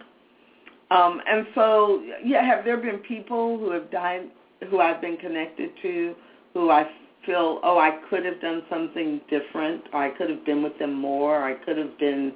[0.91, 4.29] Um, and so, yeah, have there been people who have died
[4.69, 6.15] who I've been connected to
[6.53, 6.87] who I
[7.25, 10.93] feel, oh, I could have done something different, or I could have been with them
[10.93, 12.33] more, or I could have been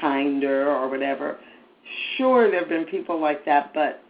[0.00, 1.38] kinder, or whatever.
[2.16, 4.02] Sure, there have been people like that, but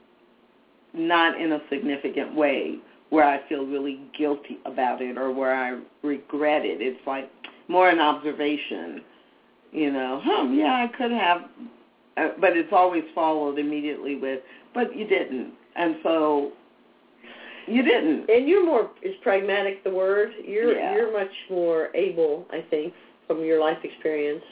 [0.95, 2.79] not in a significant way
[3.13, 6.81] where I feel really guilty about it or where I regret it.
[6.81, 7.31] It's like
[7.69, 9.03] more an observation,
[9.71, 11.43] you know, huh, yeah, I could have,
[12.17, 14.41] uh, but it's always followed immediately with,
[14.73, 15.53] but you didn't.
[15.77, 16.53] And so
[17.67, 18.31] you didn't.
[18.31, 20.31] And you're more is pragmatic the word.
[20.43, 20.95] You're Yeah.
[20.95, 22.95] you're much more able, I think,
[23.27, 24.43] from your life experience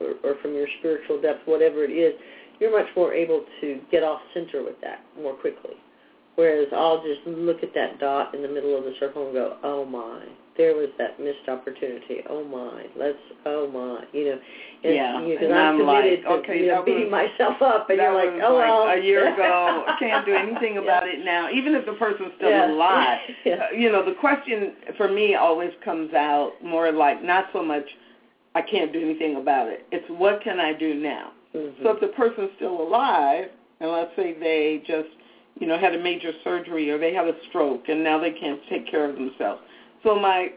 [0.00, 2.14] or, or from your spiritual depth, whatever it is,
[2.58, 5.76] you're much more able to get off center with that more quickly.
[6.36, 9.56] Whereas I'll just look at that dot in the middle of the circle and go,
[9.62, 10.24] oh my,
[10.56, 12.22] there was that missed opportunity.
[12.28, 14.38] Oh my, let's, oh my, you know.
[14.82, 17.62] And, Yeah, you know, and I'm, I'm like, to okay, you know, that beating myself
[17.62, 18.82] up, and you're like, oh like well.
[18.88, 19.84] a year ago.
[19.86, 22.70] I can't do anything about it now, even if the person's still Yeah.
[22.72, 23.18] alive.
[23.44, 23.54] Yeah.
[23.54, 27.84] Uh, you know, the question for me always comes out more like not so much
[28.56, 29.84] I can't do anything about it.
[29.90, 31.32] It's what can I do now?
[31.54, 31.82] Mhm.
[31.82, 35.08] So if the person's still alive, and let's say they just,
[35.58, 38.60] you know, had a major surgery or they had a stroke and now they can't
[38.68, 39.60] take care of themselves.
[40.02, 40.52] So my,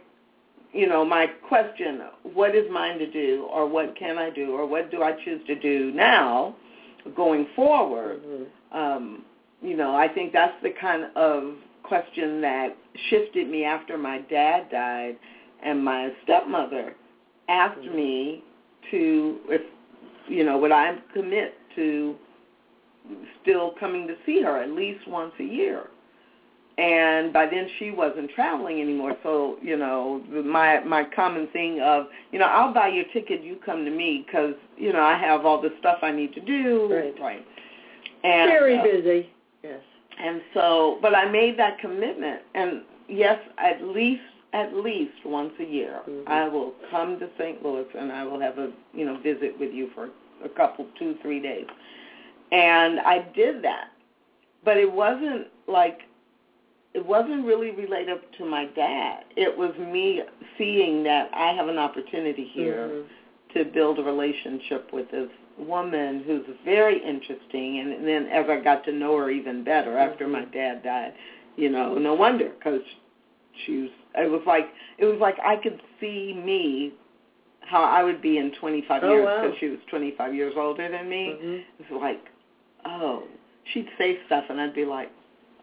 [0.74, 2.02] you know, my question,
[2.34, 5.46] what is mine to do or what can I do or what do I choose
[5.48, 6.56] to do now
[7.16, 8.22] going forward?
[8.24, 8.46] Mhm.
[8.72, 9.26] Um,
[9.62, 12.76] you know, I think that's the kind of question that
[13.10, 15.18] shifted me after my dad died
[15.64, 16.96] and my stepmother
[17.48, 17.96] asked Mhm.
[17.96, 18.44] me
[18.92, 19.62] to if
[20.28, 22.16] you know, would I commit to
[23.42, 25.88] still coming to see her at least once a year?
[26.78, 32.06] And by then she wasn't traveling anymore, so you know my my common thing of
[32.32, 35.44] you know I'll buy your ticket, you come to me because you know I have
[35.44, 37.20] all the stuff I need to do, Right.
[37.20, 37.46] right?
[38.24, 39.30] And, Very uh, busy.
[39.64, 39.82] Yes.
[40.20, 44.22] and so, but I made that commitment, and yes, at least
[44.54, 46.28] at least once a year, Mhm.
[46.28, 47.64] I will come to St.
[47.66, 50.10] Louis and I will have a you know visit with you for
[50.44, 51.66] a couple, two, three days,
[52.52, 53.90] and I did that,
[54.64, 56.02] but it wasn't like
[56.94, 59.26] it wasn't really related to my dad.
[59.36, 60.22] It was me
[60.58, 63.04] seeing that I have an opportunity here Mhm.
[63.54, 68.58] to build a relationship with this woman who's very interesting and, and then as I
[68.58, 70.32] got to know her even better after Mhm.
[70.32, 71.14] my dad died,
[71.56, 72.82] you know, no wonder cuz
[73.66, 76.94] she was it was like it was like I could see me
[77.62, 79.42] how I would be in 25 Oh, years wow.
[79.42, 81.36] because she was 25 years older than me.
[81.42, 81.64] Mhm.
[81.80, 82.30] It's like,
[82.88, 83.24] oh,
[83.74, 85.12] she'd say stuff and I'd be like,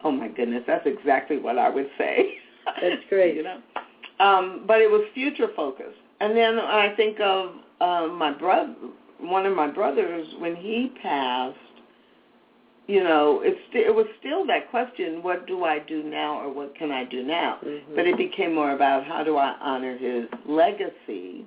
[0.03, 2.35] oh my goodness, that's exactly what I would say.
[2.81, 3.35] That's great.
[3.37, 3.57] you know,
[4.19, 5.97] um, but it was future focused.
[6.21, 7.51] And then I think of
[7.81, 8.73] um, my brother,
[9.19, 11.57] one of my brothers, when he passed.
[12.87, 16.53] You know, it's st- it was still that question: What do I do now, or
[16.53, 17.57] what can I do now?
[17.65, 17.95] Mhm.
[17.95, 21.45] But it became more about how do I honor his legacy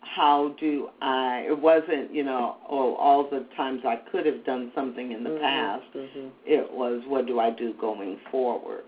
[0.00, 4.72] how do I, it wasn't, you know, oh, all the times I could have done
[4.74, 5.92] something in the Mhm, past.
[5.94, 6.30] mhm.
[6.46, 8.84] It was, what do I do going forward?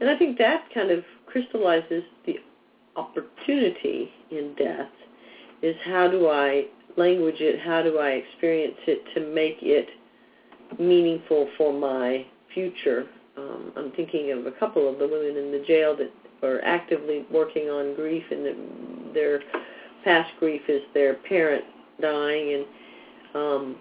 [0.00, 2.40] And I think that kind of crystallizes the
[2.96, 4.90] opportunity in death
[5.62, 9.88] is how do I language it, how do I experience it to make it
[10.78, 13.06] meaningful for my future.
[13.36, 16.10] Um, I'm thinking of a couple of the women in the jail that
[16.42, 18.56] are actively working on grief and the,
[19.14, 19.40] their
[20.06, 21.64] past grief is their parent
[22.00, 22.66] dying and
[23.34, 23.76] um,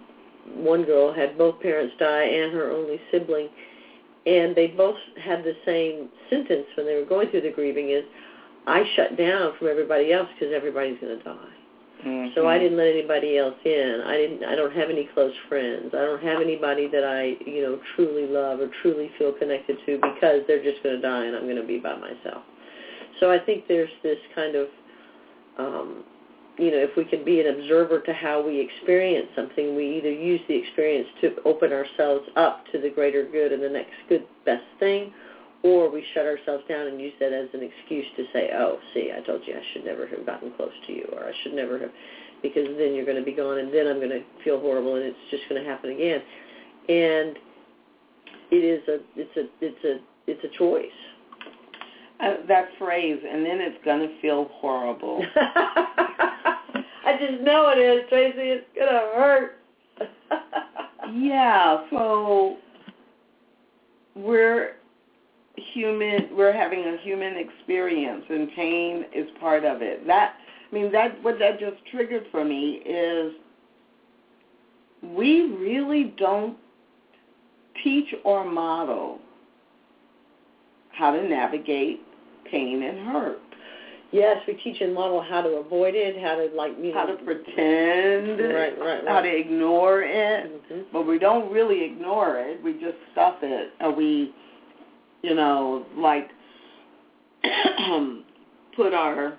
[0.55, 3.47] one girl had both parents die and her only sibling
[4.25, 8.03] and they both had the same sentence when they were going through the grieving is
[8.67, 11.53] I shut down from everybody else because everybody's going to die.
[12.35, 14.01] So I didn't let anybody else in.
[14.05, 15.89] I didn't I don't have any close friends.
[15.93, 19.97] I don't have anybody that I, you know, truly love or truly feel connected to
[19.97, 22.43] because they're just going to die and I'm going to be by myself.
[23.19, 24.67] So I think there's this kind of
[25.57, 26.03] um
[26.57, 30.11] you know, if we can be an observer to how we experience something, we either
[30.11, 34.25] use the experience to open ourselves up to the greater good and the next good
[34.45, 35.11] best thing,
[35.63, 39.11] or we shut ourselves down and use that as an excuse to say, oh, see,
[39.15, 41.77] I told you I should never have gotten close to you, or I should never
[41.79, 41.91] have,
[42.41, 45.03] because then you're going to be gone, and then I'm going to feel horrible, and
[45.03, 46.21] it's just going to happen again.
[46.87, 47.35] And
[48.51, 50.85] it is a, it's a, it's a, it's a choice.
[52.21, 55.25] Uh, that phrase, and then it's going to feel horrible.
[57.05, 58.37] I just know it is, Tracy.
[58.37, 59.59] It's to hurt.
[61.13, 62.57] Yeah, so
[64.15, 64.77] we're
[65.55, 70.05] human we're having a human experience and pain is part of it.
[70.07, 70.35] That
[70.71, 73.33] I mean that what that just triggered for me is
[75.03, 76.57] we really don't
[77.83, 79.19] teach or model
[80.91, 82.01] how to navigate
[82.49, 83.39] pain and hurt.
[84.15, 87.05] Yes, we teach and model how to avoid it, how to like you know, how
[87.05, 89.07] to pretend, right, right, right.
[89.07, 90.85] how to ignore it, Mhm.
[90.93, 92.63] but we don't really ignore it.
[92.63, 94.33] We just stuff it, or we,
[95.21, 96.29] you know, like
[98.75, 99.37] put our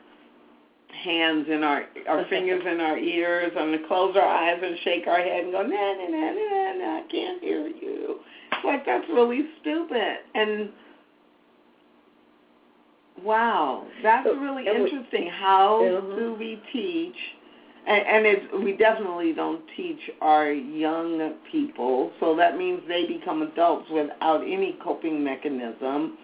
[1.04, 5.18] hands in our our fingers in our ears and close our eyes and shake our
[5.22, 8.20] head and go na na na na na I can't hear you.
[8.52, 10.68] It's like that's really stupid and
[13.26, 15.26] wow, that's So- really and we- interesting.
[15.28, 16.16] How Mhm.
[16.16, 17.16] do we teach?
[17.86, 23.42] And, and it's, we definitely don't teach our young people, so that means they become
[23.42, 26.18] adults without any coping mechanism.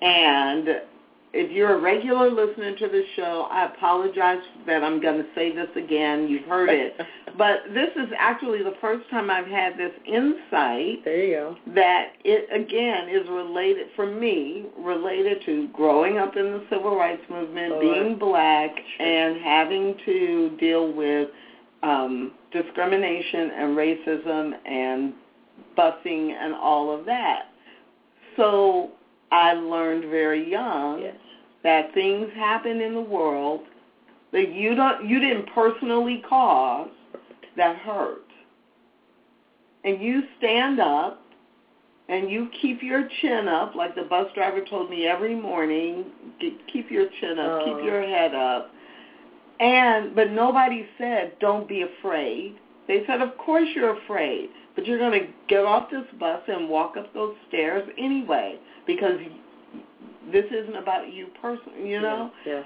[0.00, 0.80] And
[1.36, 5.54] if you're a regular listener to the show, I apologize that I'm going to say
[5.54, 6.28] this again.
[6.28, 6.94] You've heard it.
[7.36, 11.56] But this is actually the first time I've had this insight there you go.
[11.74, 17.20] that it again is related for me related to growing up in the civil rights
[17.28, 19.06] movement, Oh, being black, Sure.
[19.06, 21.28] and having to deal with
[21.82, 25.12] um, discrimination and racism and
[25.76, 27.48] busing and all of that.
[28.38, 28.92] So
[29.30, 31.16] I learned very young Yes.
[31.66, 33.62] That things happen in the world
[34.32, 36.88] that you don't you didn't personally cause
[37.56, 38.22] that hurt.
[39.82, 41.20] And you stand up
[42.08, 46.04] and you keep your chin up like the bus driver told me every morning,
[46.72, 47.64] keep your chin up, Oh.
[47.64, 48.70] keep your head up.
[49.58, 52.54] And but nobody said don't be afraid.
[52.86, 56.68] They said of course you're afraid, but you're going to get off this bus and
[56.68, 58.56] walk up those stairs anyway
[58.86, 59.18] because
[60.32, 62.30] this isn't about you personally, you know?
[62.46, 62.62] Yeah.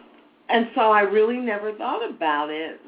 [0.49, 2.81] And so I really never thought about it.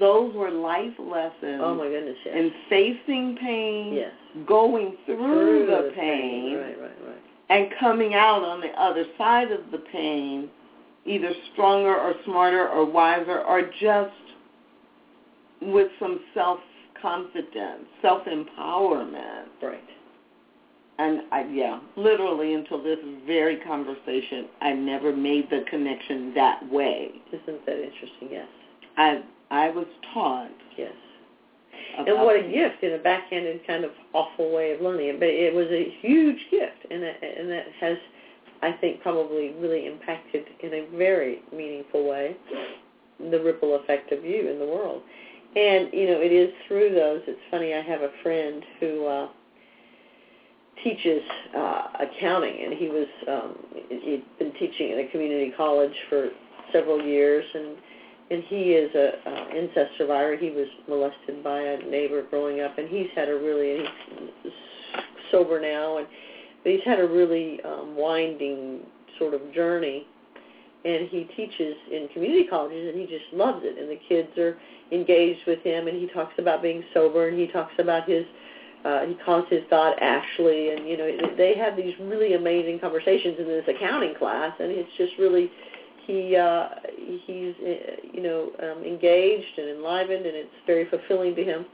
[0.00, 2.34] Those were life lessons Oh my goodness, yes.
[2.36, 4.12] in facing pain, yes.
[4.46, 7.16] going through, Through the, pain, Right, right, right.
[7.50, 10.48] and coming out on the other side of the pain
[11.06, 14.12] either stronger or smarter or wiser or just
[15.62, 19.44] with some self-confidence, self-empowerment.
[19.62, 19.82] Right.
[20.98, 27.10] And I, yeah, literally until this very conversation, I never made the connection that way.
[27.28, 28.28] Isn't that interesting?
[28.30, 28.48] Yes.
[28.96, 30.92] I I was taught Yes.
[31.98, 35.18] And what a gift in a backhanded kind of awful way of learning it.
[35.18, 37.96] But it was a huge gift, and that, and that has,
[38.62, 42.36] I think, probably really impacted in a very meaningful way
[43.18, 45.02] the ripple effect of you in the world.
[45.56, 47.22] And you know, it is through those.
[47.26, 47.74] It's funny.
[47.74, 49.28] I have a friend who uh,
[50.82, 51.22] teaches
[51.56, 53.56] uh, accounting, and he was um,
[53.88, 56.28] he'd been teaching in a community college for
[56.72, 57.76] several years, and
[58.30, 60.36] and he is a uh, incest survivor.
[60.36, 63.84] He was molested by a neighbor growing up, and he's had a really
[64.42, 64.52] he's
[65.30, 66.06] sober now, and
[66.62, 68.80] but he's had a really um, winding
[69.18, 70.06] sort of journey.
[70.84, 73.78] And he teaches in community colleges, and he just loves it.
[73.78, 74.56] And the kids are
[74.92, 78.24] engaged with him, and he talks about being sober, and he talks about his
[79.06, 83.46] he calls his God Ashley, and you know they have these really amazing conversations in
[83.46, 85.50] this accounting class, and it's just really
[86.06, 86.68] he uh,
[87.26, 91.66] he's uh, you know um, engaged and enlivened, and it's very fulfilling to him.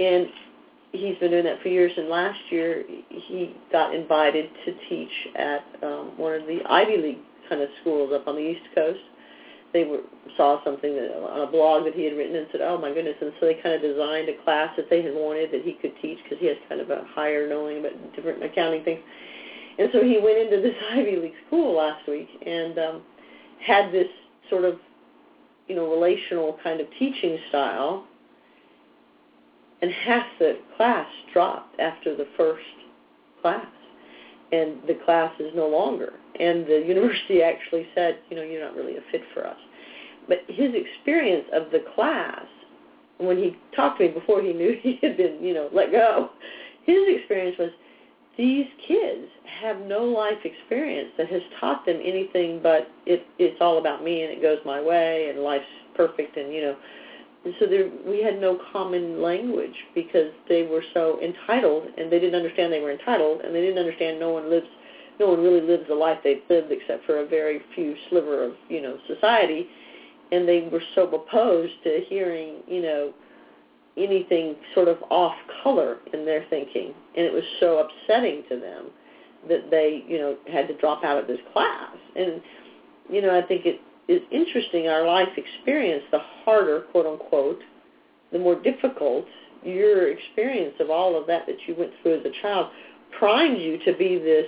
[0.00, 0.26] And
[0.92, 1.92] he's been doing that for years.
[1.96, 7.18] And last year he got invited to teach at um, one of the Ivy League
[7.48, 9.00] kind of schools up on the East Coast.
[9.72, 10.00] They were
[10.36, 13.16] saw something that, on a blog that he had written and said, "Oh my goodness!"
[13.20, 15.92] And so they kind of designed a class that they had wanted that he could
[16.00, 19.00] teach because he has kind of a higher knowing about different accounting things.
[19.78, 23.02] And so he went into this Ivy League school last week and um,
[23.64, 24.08] had this
[24.50, 24.78] sort of,
[25.68, 28.06] you know, relational kind of teaching style.
[29.80, 32.62] And half the class dropped after the first
[33.40, 33.66] class,
[34.52, 36.12] and the class is no longer.
[36.38, 39.56] And the university actually said, you know, you're not really a fit for us.
[40.28, 42.44] But his experience of the class,
[43.18, 46.30] when he talked to me before he knew he had been, you know, let go,
[46.84, 47.70] his experience was
[48.36, 49.28] these kids
[49.60, 54.22] have no life experience that has taught them anything but it it's all about me
[54.22, 56.76] and it goes my way and life's perfect and you know
[57.44, 62.18] and so there we had no common language because they were so entitled and they
[62.18, 64.66] didn't understand they were entitled and they didn't understand no one lives
[65.20, 68.52] no one really lives the life they've lived except for a very few sliver of
[68.68, 69.66] you know society
[70.30, 73.12] and they were so opposed to hearing you know
[73.96, 78.86] anything sort of off color in their thinking, and it was so upsetting to them
[79.48, 81.96] that they, you know, had to drop out of this class.
[82.16, 82.40] And
[83.10, 87.60] you know, I think it is interesting our life experience, the harder, quote unquote,
[88.32, 89.26] the more difficult
[89.62, 92.68] your experience of all of that that you went through as a child
[93.18, 94.46] primes you to be this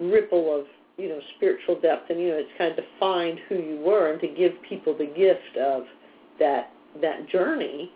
[0.00, 0.66] ripple of
[0.96, 4.20] you know spiritual depth and you know it's kind of defined who you were and
[4.20, 5.84] to give people the gift of
[6.40, 7.90] that that journey.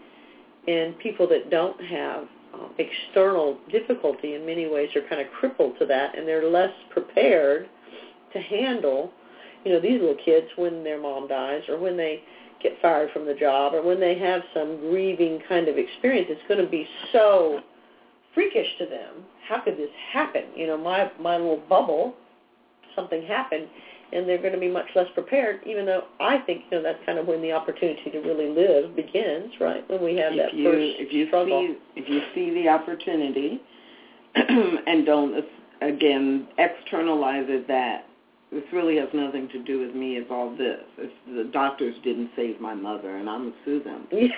[0.66, 5.78] And people that don't have um, external difficulty in many ways are kind of crippled
[5.78, 7.68] to that and they're less prepared
[8.32, 9.10] to handle
[9.64, 12.22] you know these little kids when their mom dies or when they
[12.62, 16.40] get fired from the job or when they have some grieving kind of experience it's
[16.48, 17.60] going to be so
[18.34, 19.24] freakish to them.
[19.48, 20.42] How could this happen?
[20.56, 22.14] You know my my little bubble
[22.94, 23.68] something happened
[24.12, 26.98] and they're going to be much less prepared even though i think you know that's
[27.06, 29.88] kind of when the opportunity to really live begins right?
[29.88, 31.66] When we have if that you, first if you struggle.
[31.68, 33.60] see if you see the opportunity
[34.34, 35.44] and don't
[35.82, 38.06] again externalize it that
[38.50, 40.16] this really has nothing to do with me.
[40.16, 40.80] It's all this.
[40.96, 44.06] If the doctors didn't save my mother, and I'm gonna sue them.
[44.12, 44.28] yeah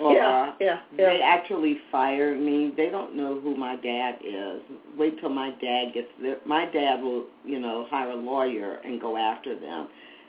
[0.00, 2.72] Or yeah yeah they actually fired me.
[2.76, 4.60] They don't know who my dad is.
[4.96, 6.38] Wait till my dad gets there.
[6.44, 9.88] My dad will, you know, hire a lawyer and go after them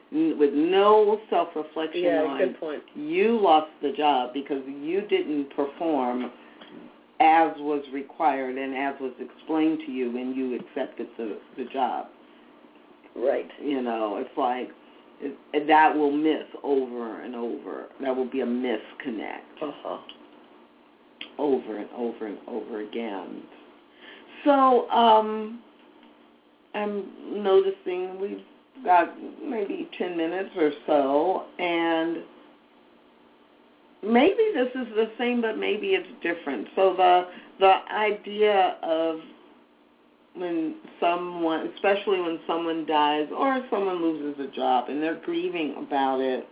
[0.09, 6.31] with no self-reflection yeah on good point you lost the job because you didn't perform
[7.19, 12.07] as was required and as was explained to you when you accepted the the job.
[13.17, 14.69] Right You know, it's like
[15.19, 17.87] it, that will miss over and over.
[18.01, 19.99] That will be a misconnect uh-huh
[21.39, 23.43] over and over and over again.
[24.43, 25.61] So, um,
[26.73, 28.43] I'm noticing we've
[28.83, 29.13] got
[29.43, 32.17] maybe 10 minutes or so, and
[34.03, 36.67] maybe this is the same, but maybe it's different.
[36.75, 37.27] So the
[37.59, 39.19] the idea of
[40.37, 46.19] when someone, especially when someone dies or someone loses a job and they're grieving about
[46.19, 46.47] it,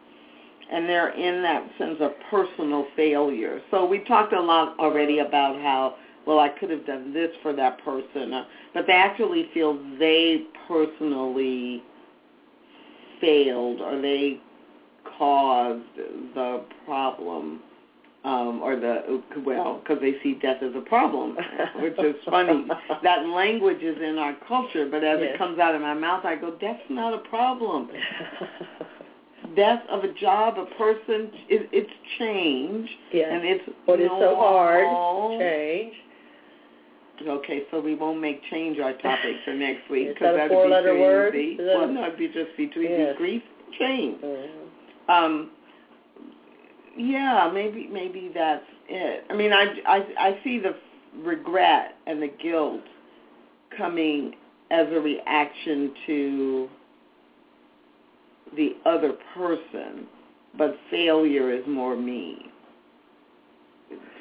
[0.72, 3.62] and they're in that sense of personal failure.
[3.70, 7.54] So we talked a lot already about how well I could have done this for
[7.54, 11.84] that person, uh, but they actually feel they personally
[13.22, 14.40] failed or they
[15.18, 15.84] caused
[16.34, 17.62] the problem
[18.26, 21.38] um, or the well, because they see death as a problem,
[21.80, 22.66] which is funny.
[23.04, 25.32] that language is in our culture, but as Yes.
[25.36, 27.90] it comes out of my mouth, I go, "That's not a problem.
[29.56, 34.36] Death of a job, a person, it, it's change, yeah and it's what is so
[34.36, 35.94] hard change
[37.26, 40.56] Okay, so we won't make change our topic for next week because that that'd be
[40.56, 41.36] four-letter too word?
[41.36, 41.58] easy.
[41.58, 42.94] That well, no, it'd be just be too easy.
[42.94, 43.16] Yes.
[43.18, 43.42] Grief,
[43.80, 44.20] change.
[44.22, 44.50] Mhm.
[45.08, 45.52] Um,
[46.98, 49.26] yeah, maybe maybe that's it.
[49.30, 50.76] I mean, I, I I see the
[51.24, 52.82] regret and the guilt
[53.78, 54.34] coming
[54.72, 56.70] as a reaction to
[58.56, 60.08] the other person,
[60.58, 62.48] but failure is more me.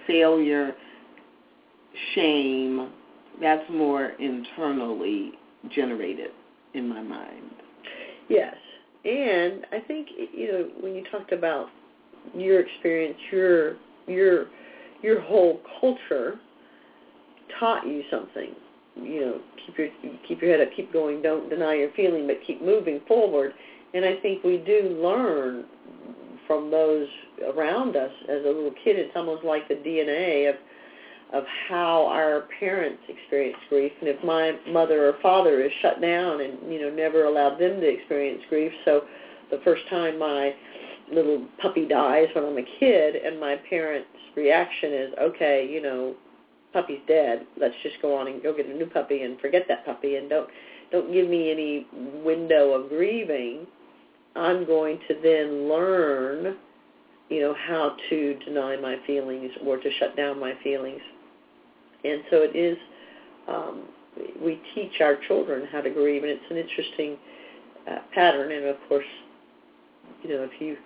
[0.06, 0.74] Failure,
[2.14, 2.90] shame,
[3.40, 5.32] that's more internally
[5.74, 6.30] generated
[6.74, 7.50] in my mind.
[8.28, 8.54] Yes,
[9.04, 11.68] and I think you know when you talked about
[12.34, 14.46] your experience, your your
[15.02, 16.38] your whole culture
[17.58, 18.54] taught you something.
[18.96, 19.88] You know, keep your
[20.26, 23.52] keep your head up, keep going, don't deny your feeling, but keep moving forward.
[23.92, 25.64] And I think we do learn
[26.46, 27.08] from those
[27.54, 28.98] around us as a little kid.
[28.98, 30.56] It's almost like the DNA of
[31.32, 36.40] of how our parents experience grief and if my mother or father is shut down
[36.40, 39.02] and you know never allowed them to experience grief so
[39.50, 40.54] the first time my
[41.12, 46.14] little puppy dies when I'm a kid and my parents reaction is okay you know
[46.74, 47.46] puppy's dead.
[47.58, 50.28] Let's just go on and go get a new puppy and forget that puppy and
[50.28, 50.50] don't
[50.92, 51.86] don't give me any
[52.22, 53.66] window of grieving.
[54.36, 56.56] I'm going to then learn
[57.30, 61.00] you know how to deny my feelings or to shut down my feelings.
[62.04, 62.76] And so it is
[63.48, 63.84] um,
[64.44, 67.16] we teach our children how to grieve and it's an interesting
[67.90, 68.52] uh, pattern.
[68.52, 69.06] And of course
[70.22, 70.76] you know if you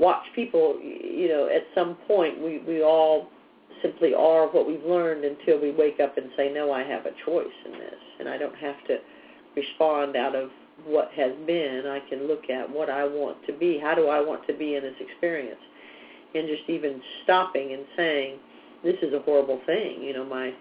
[0.00, 3.28] watch people you know at some point we we all
[3.82, 7.12] simply are what we've learned until we wake up and say no I have a
[7.24, 8.98] choice in this and I don't have to
[9.56, 10.50] respond out of
[10.84, 14.20] what has been I can look at what I want to be how do I
[14.20, 15.60] want to be in this experience
[16.34, 18.38] and just even stopping and saying
[18.82, 20.02] this is a horrible thing.
[20.02, 20.52] You know, my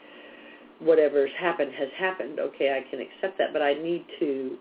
[0.80, 2.40] whatever's happened has happened.
[2.40, 4.58] Okay, I can accept that, but I need to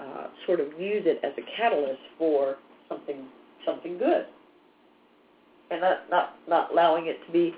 [0.00, 2.56] uh, sort of use it as a catalyst for
[2.88, 3.26] something
[3.64, 4.26] something good.
[5.70, 7.54] And not not not allowing it to be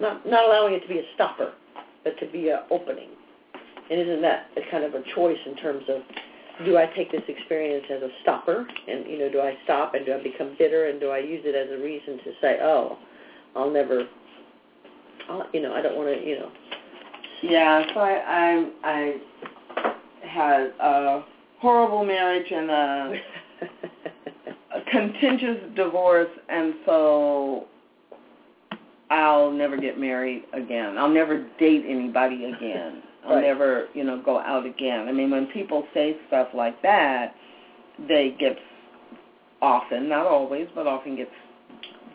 [0.00, 1.52] not not allowing it to be a stopper,
[2.04, 3.10] but to be a opening.
[3.90, 6.02] And isn't that a kind of a choice in terms of
[6.64, 10.06] do I take this experience as a stopper, and you know, do I stop and
[10.06, 12.98] do I become bitter, and do I use it as a reason to say, oh,
[13.54, 14.06] I'll never,
[15.28, 16.50] I'll, you know, I don't want to, you know.
[17.42, 21.24] Yeah, so I I I had a
[21.60, 23.14] horrible marriage and a
[24.90, 27.66] contentious divorce, and so
[29.10, 30.98] I'll never get married again.
[30.98, 33.02] I'll never date anybody again.
[33.26, 33.44] I'll Right.
[33.44, 35.08] never, you know, go out again.
[35.08, 37.34] I mean, when people say stuff like that,
[38.08, 38.56] they get
[39.60, 41.28] often, not always, but often get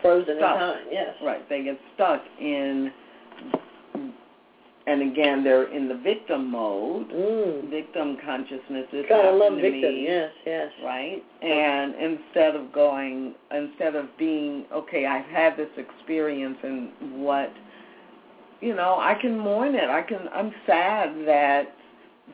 [0.02, 1.16] Frozen in time, yes.
[1.22, 1.48] right.
[1.48, 2.92] They get stuck in,
[4.92, 7.10] and again, they're in the victim mode.
[7.10, 7.70] Mm.
[7.70, 9.72] Victim consciousness is God, I love victim.
[9.72, 10.72] me, Yes, yes.
[10.84, 11.24] right?
[11.42, 16.90] And instead of going, instead of being, okay, I've had this experience, and
[17.24, 17.52] what,
[18.60, 19.90] you know, I can mourn it.
[19.90, 20.28] I can.
[20.34, 21.74] I'm sad that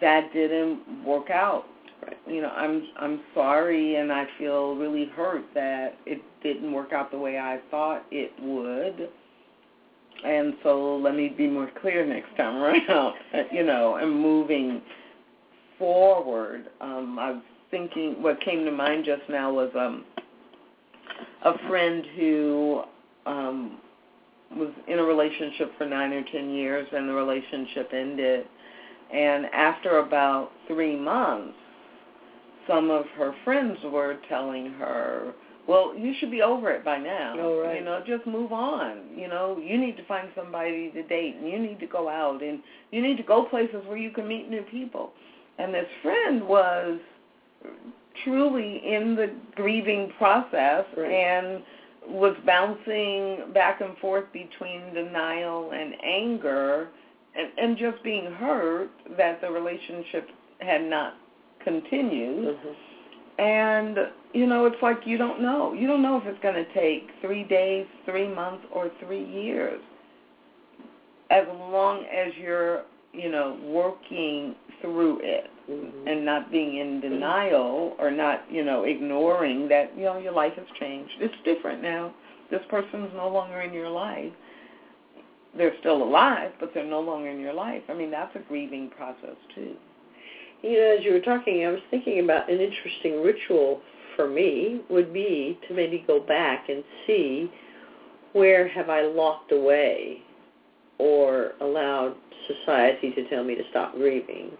[0.01, 1.66] that didn't work out.
[2.05, 2.18] Right.
[2.28, 7.12] You know, I'm I'm sorry, and I feel really hurt that it didn't work out
[7.12, 9.10] the way I thought it would.
[10.26, 13.15] And so let me be more clear next time around.
[13.51, 14.82] You know, and moving
[15.78, 16.70] forward.
[16.82, 17.41] Um, I was
[17.72, 20.05] thinking what came to mind just now was um,
[21.43, 22.84] a friend who
[23.26, 23.78] um,
[24.55, 28.45] was in a relationship for nine or ten years, and the relationship ended.
[29.13, 31.55] And after about three months,
[32.68, 35.34] some of her friends were telling her,
[35.68, 37.36] "Well, you should be over it by now.
[37.38, 37.78] Oh, right.
[37.80, 39.01] You know, just move on.
[39.15, 42.41] You know, you need to find somebody to date, and you need to go out,
[42.41, 45.11] and you need to go places where you can meet new people."
[45.59, 46.99] And this friend was
[48.24, 51.11] truly in the grieving process Right.
[51.11, 51.63] and
[52.07, 56.89] was bouncing back and forth between denial and anger
[57.36, 61.15] and, and just being hurt that the relationship had not
[61.59, 62.57] continued.
[62.57, 62.76] Mhm.
[63.38, 63.97] And,
[64.33, 65.73] you know, it's like you don't know.
[65.73, 69.79] You don't know if it's going to take three days, three months, or three years.
[71.29, 72.83] As long as you're,
[73.13, 76.07] you know, working through it Mhm.
[76.07, 80.53] and not being in denial or not, you know, ignoring that, you know, your life
[80.55, 81.13] has changed.
[81.19, 82.13] It's different now.
[82.49, 84.31] This person's no longer in your life.
[85.55, 87.83] They're still alive, but they're no longer in your life.
[87.89, 89.75] I mean, that's a grieving process too.
[90.64, 93.82] You know, as you were talking, I was thinking about an interesting ritual
[94.16, 97.51] for me would be to maybe go back and see
[98.34, 100.18] where have I locked away
[100.97, 102.16] or allowed
[102.47, 104.51] society to tell me to stop grieving.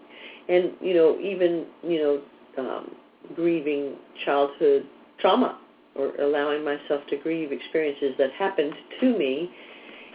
[0.48, 2.22] And, you know, even, you
[2.56, 2.90] know, um,
[3.34, 4.86] grieving childhood
[5.20, 5.58] trauma
[5.94, 9.50] or allowing myself to grieve experiences that happened to me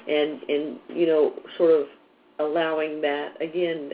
[0.08, 1.88] and, and you know, sort of
[2.40, 3.92] allowing that, again,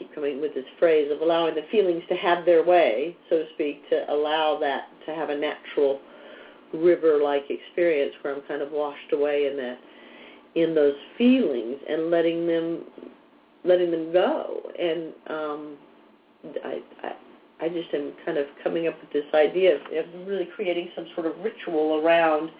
[0.00, 3.44] keep coming with this phrase of allowing the feelings to have their way, so to
[3.54, 6.00] speak, to allow that to have a natural
[6.72, 9.78] river-like experience where I'm kind of washed away in that,
[10.54, 12.84] in those feelings and letting them,
[13.64, 14.62] letting them go.
[14.78, 15.76] And um,
[16.64, 20.48] I, I, I just am kind of coming up with this idea of, of really
[20.56, 22.50] creating some sort of ritual around,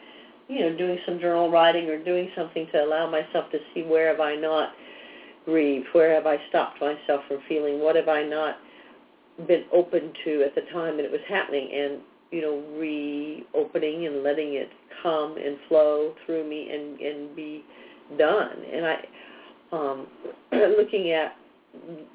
[0.48, 4.08] you know, doing some journal writing or doing something to allow myself to see where
[4.08, 4.70] have I not
[5.44, 8.56] grieved, where have I stopped myself from feeling, what have I not
[9.46, 14.22] been open to at the time that it was happening, and you know, reopening and
[14.22, 14.70] letting it
[15.02, 17.64] come and flow through me and and be
[18.18, 18.56] done.
[18.72, 18.96] And I,
[19.72, 20.06] um,
[20.52, 21.36] looking at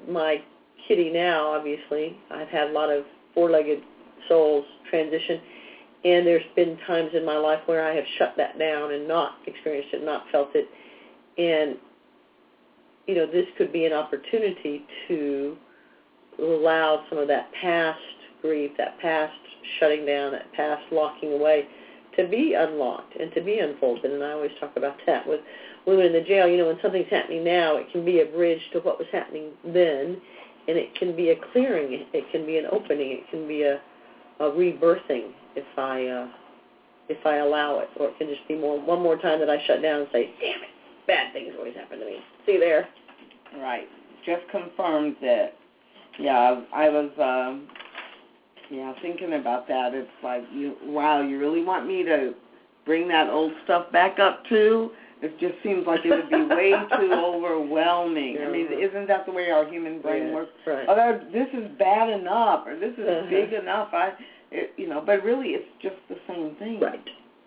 [0.08, 0.42] my
[0.86, 3.04] kitty now, obviously, I've had a lot of
[3.34, 3.80] four-legged
[4.28, 5.40] souls transition,
[6.04, 9.36] and there's been times in my life where I have shut that down and not
[9.46, 10.68] experienced it, not felt it,
[11.38, 11.76] and
[13.06, 15.56] you know, this could be an opportunity to
[16.38, 17.98] allow some of that past
[18.42, 19.34] grief, that past
[19.78, 21.66] shutting down, that past locking away,
[22.16, 24.10] to be unlocked and to be unfolded.
[24.10, 25.40] And I always talk about that with
[25.86, 26.48] women in the jail.
[26.48, 29.50] You know, when something's happening now, it can be a bridge to what was happening
[29.64, 30.20] then,
[30.68, 32.06] and it can be a clearing.
[32.12, 33.12] It can be an opening.
[33.12, 33.80] It can be a,
[34.40, 36.28] a rebirthing if I uh,
[37.08, 39.64] if I allow it, or it can just be more one more time that I
[39.66, 40.70] shut down and say, "Damn it,
[41.06, 42.88] bad things always happen to me." See there.
[43.58, 43.88] Right.
[44.24, 45.54] Just confirms it.
[46.18, 47.68] Yeah, I was um
[48.70, 49.94] yeah, thinking about that.
[49.94, 52.34] It's like you wow, you really want me to
[52.84, 54.90] bring that old stuff back up too?
[55.22, 58.38] It just seems like it would be way too overwhelming.
[58.38, 60.50] I mean, isn't that the way our human brain Yes, works?
[60.66, 60.86] Right.
[60.86, 63.30] That, this is bad enough, or this is Uh-huh.
[63.30, 63.88] big enough.
[63.92, 64.12] I,
[64.50, 66.80] it, you know, but really, it's just the same thing.
[66.80, 67.00] Right.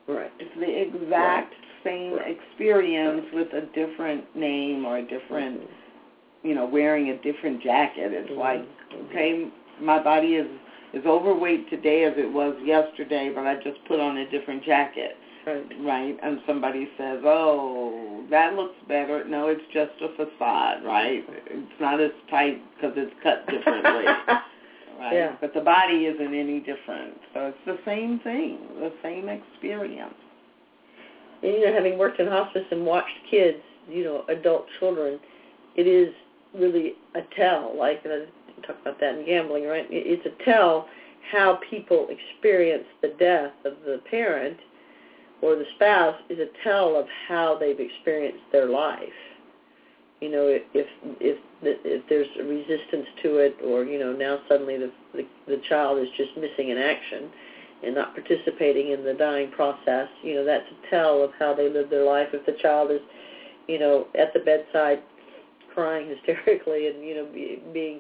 [0.08, 0.32] Right.
[0.40, 1.54] It's the exact
[1.84, 5.62] same experience with a different name or a different,
[6.44, 8.12] you know, wearing a different jacket.
[8.14, 8.38] It's Mhm.
[8.38, 8.62] like,
[9.10, 9.48] okay,
[9.80, 10.48] my body is
[10.92, 15.16] is overweight today as it was yesterday, but I just put on a different jacket,
[15.46, 15.64] Right.
[15.82, 16.20] right?
[16.24, 21.24] And somebody says, "Oh, that looks better." No, it's just a facade, right?
[21.46, 24.06] It's not as tight because it's cut differently.
[25.00, 25.14] right?
[25.14, 25.34] Yeah.
[25.40, 27.22] But the body isn't any different.
[27.34, 30.16] So it's the same thing, the same experience.
[31.42, 33.60] And you know, having worked in hospice and watched kids,
[33.90, 35.20] you know, adult children,
[35.76, 36.14] it is
[36.54, 37.74] really a tell.
[37.78, 39.88] Like and I talk about that in gambling, right?
[39.90, 40.88] It's a tell
[41.32, 44.58] how people experience the death of the parent
[45.42, 49.00] or the spouse is a tell of how they've experienced their life.
[50.20, 50.88] You know, if if
[51.64, 56.00] if, there's a resistance to it, or you know, now suddenly the, the the child
[56.00, 57.30] is just missing in action
[57.84, 61.70] and not participating in the dying process, you know, that's a tell of how they
[61.70, 62.28] live their life.
[62.34, 63.00] If the child is,
[63.68, 65.00] you know, at the bedside
[65.74, 68.00] crying hysterically and, you know, be, being,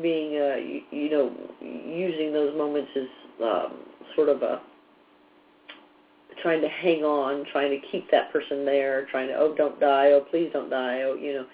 [0.00, 3.08] being, uh, you, you know, using those moments as
[3.42, 3.72] um,
[4.16, 4.62] sort of a,
[6.40, 10.12] trying to hang on, trying to keep that person there, trying to, oh, don't die,
[10.12, 11.46] oh, please don't die, oh, you know,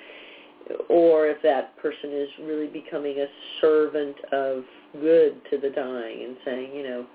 [0.89, 3.27] or if that person is really becoming a
[3.61, 4.65] servant of
[5.01, 7.07] good to the dying and saying, you know,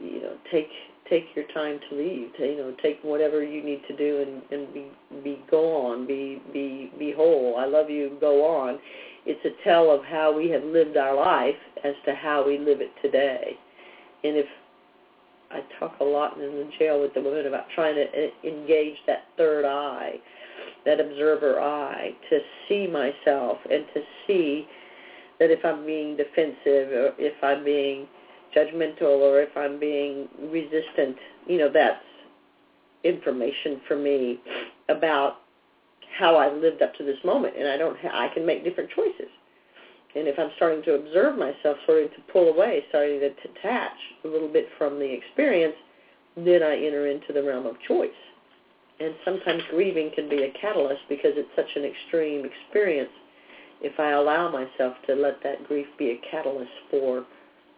[0.00, 0.68] you know, take
[1.10, 2.34] take your time to leave.
[2.38, 4.86] To, you know, take whatever you need to do and and be
[5.22, 7.56] be go on, be be be whole.
[7.58, 8.16] I love you.
[8.20, 8.78] Go on.
[9.24, 12.80] It's a tell of how we have lived our life as to how we live
[12.80, 13.56] it today.
[14.24, 14.46] And if
[15.52, 18.96] I talk a lot in the jail with the women about trying to e- engage
[19.06, 20.14] that third eye,
[20.86, 22.38] that observer eye, to
[22.68, 24.66] see myself and to see
[25.38, 28.06] that if I'm being defensive or if I'm being
[28.56, 32.02] judgmental or if I'm being resistant, you know, that's
[33.04, 34.40] information for me
[34.88, 35.38] about
[36.18, 37.98] how I lived up to this moment, and I don't.
[37.98, 39.30] Ha- I can make different choices.
[40.14, 44.28] And if I'm starting to observe myself, starting to pull away, starting to detach a
[44.28, 45.74] little bit from the experience,
[46.36, 48.10] then I enter into the realm of choice.
[49.00, 53.10] And sometimes grieving can be a catalyst because it's such an extreme experience.
[53.80, 57.24] If I allow myself to let that grief be a catalyst for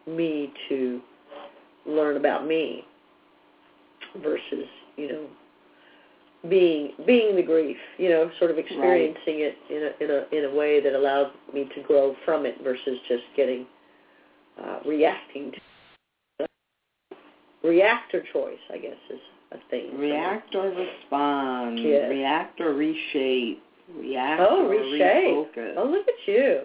[0.07, 1.01] me to
[1.85, 2.83] learn about me
[4.21, 4.65] versus,
[4.97, 5.25] you know,
[6.49, 10.51] being being the grief, you know, sort of experiencing it in a in a in
[10.51, 13.65] a way that allowed me to grow from it versus just getting
[14.63, 15.51] uh, reacting
[16.39, 16.47] to
[17.63, 19.19] react or choice, I guess is
[19.51, 19.97] a thing.
[19.97, 21.79] React or respond.
[21.79, 22.09] Yes.
[22.09, 23.63] React or reshape.
[23.97, 25.55] React Oh, or reshape.
[25.55, 25.73] refocus.
[25.77, 26.61] Oh, look at you.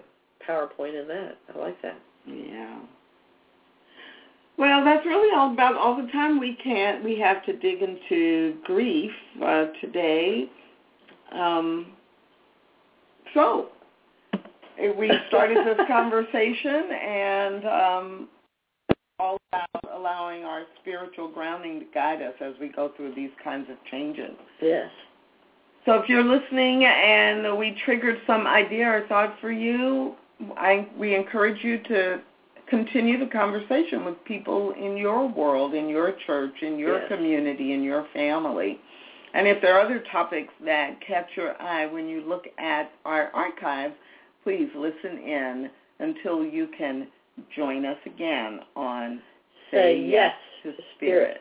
[0.47, 1.37] PowerPoint in that.
[1.55, 1.99] I like that.
[2.27, 2.79] Yeah.
[4.61, 7.03] Well, that's really all about all the time we can't.
[7.03, 9.11] We have to dig into grief
[9.43, 10.51] uh, today.
[11.33, 11.87] Um,
[13.33, 13.69] so
[14.79, 18.29] eh, we started this conversation and um,
[19.19, 23.71] all about allowing our spiritual grounding to guide us as we go through these kinds
[23.71, 24.37] of changes.
[24.61, 24.91] Yes.
[25.87, 30.17] So if you're listening and we triggered some idea or thought for you,
[30.59, 32.21] I, we encourage you to
[32.71, 37.09] continue the conversation with people in your world, in your church, in your Yes.
[37.09, 38.79] community, in your family.
[39.35, 43.31] And if there are other topics that catch your eye when you look at our
[43.35, 43.95] archives,
[44.43, 47.07] please listen in until you can
[47.55, 49.23] join us again on
[49.71, 50.97] Say yes to to Spirit.
[50.97, 51.41] spirit.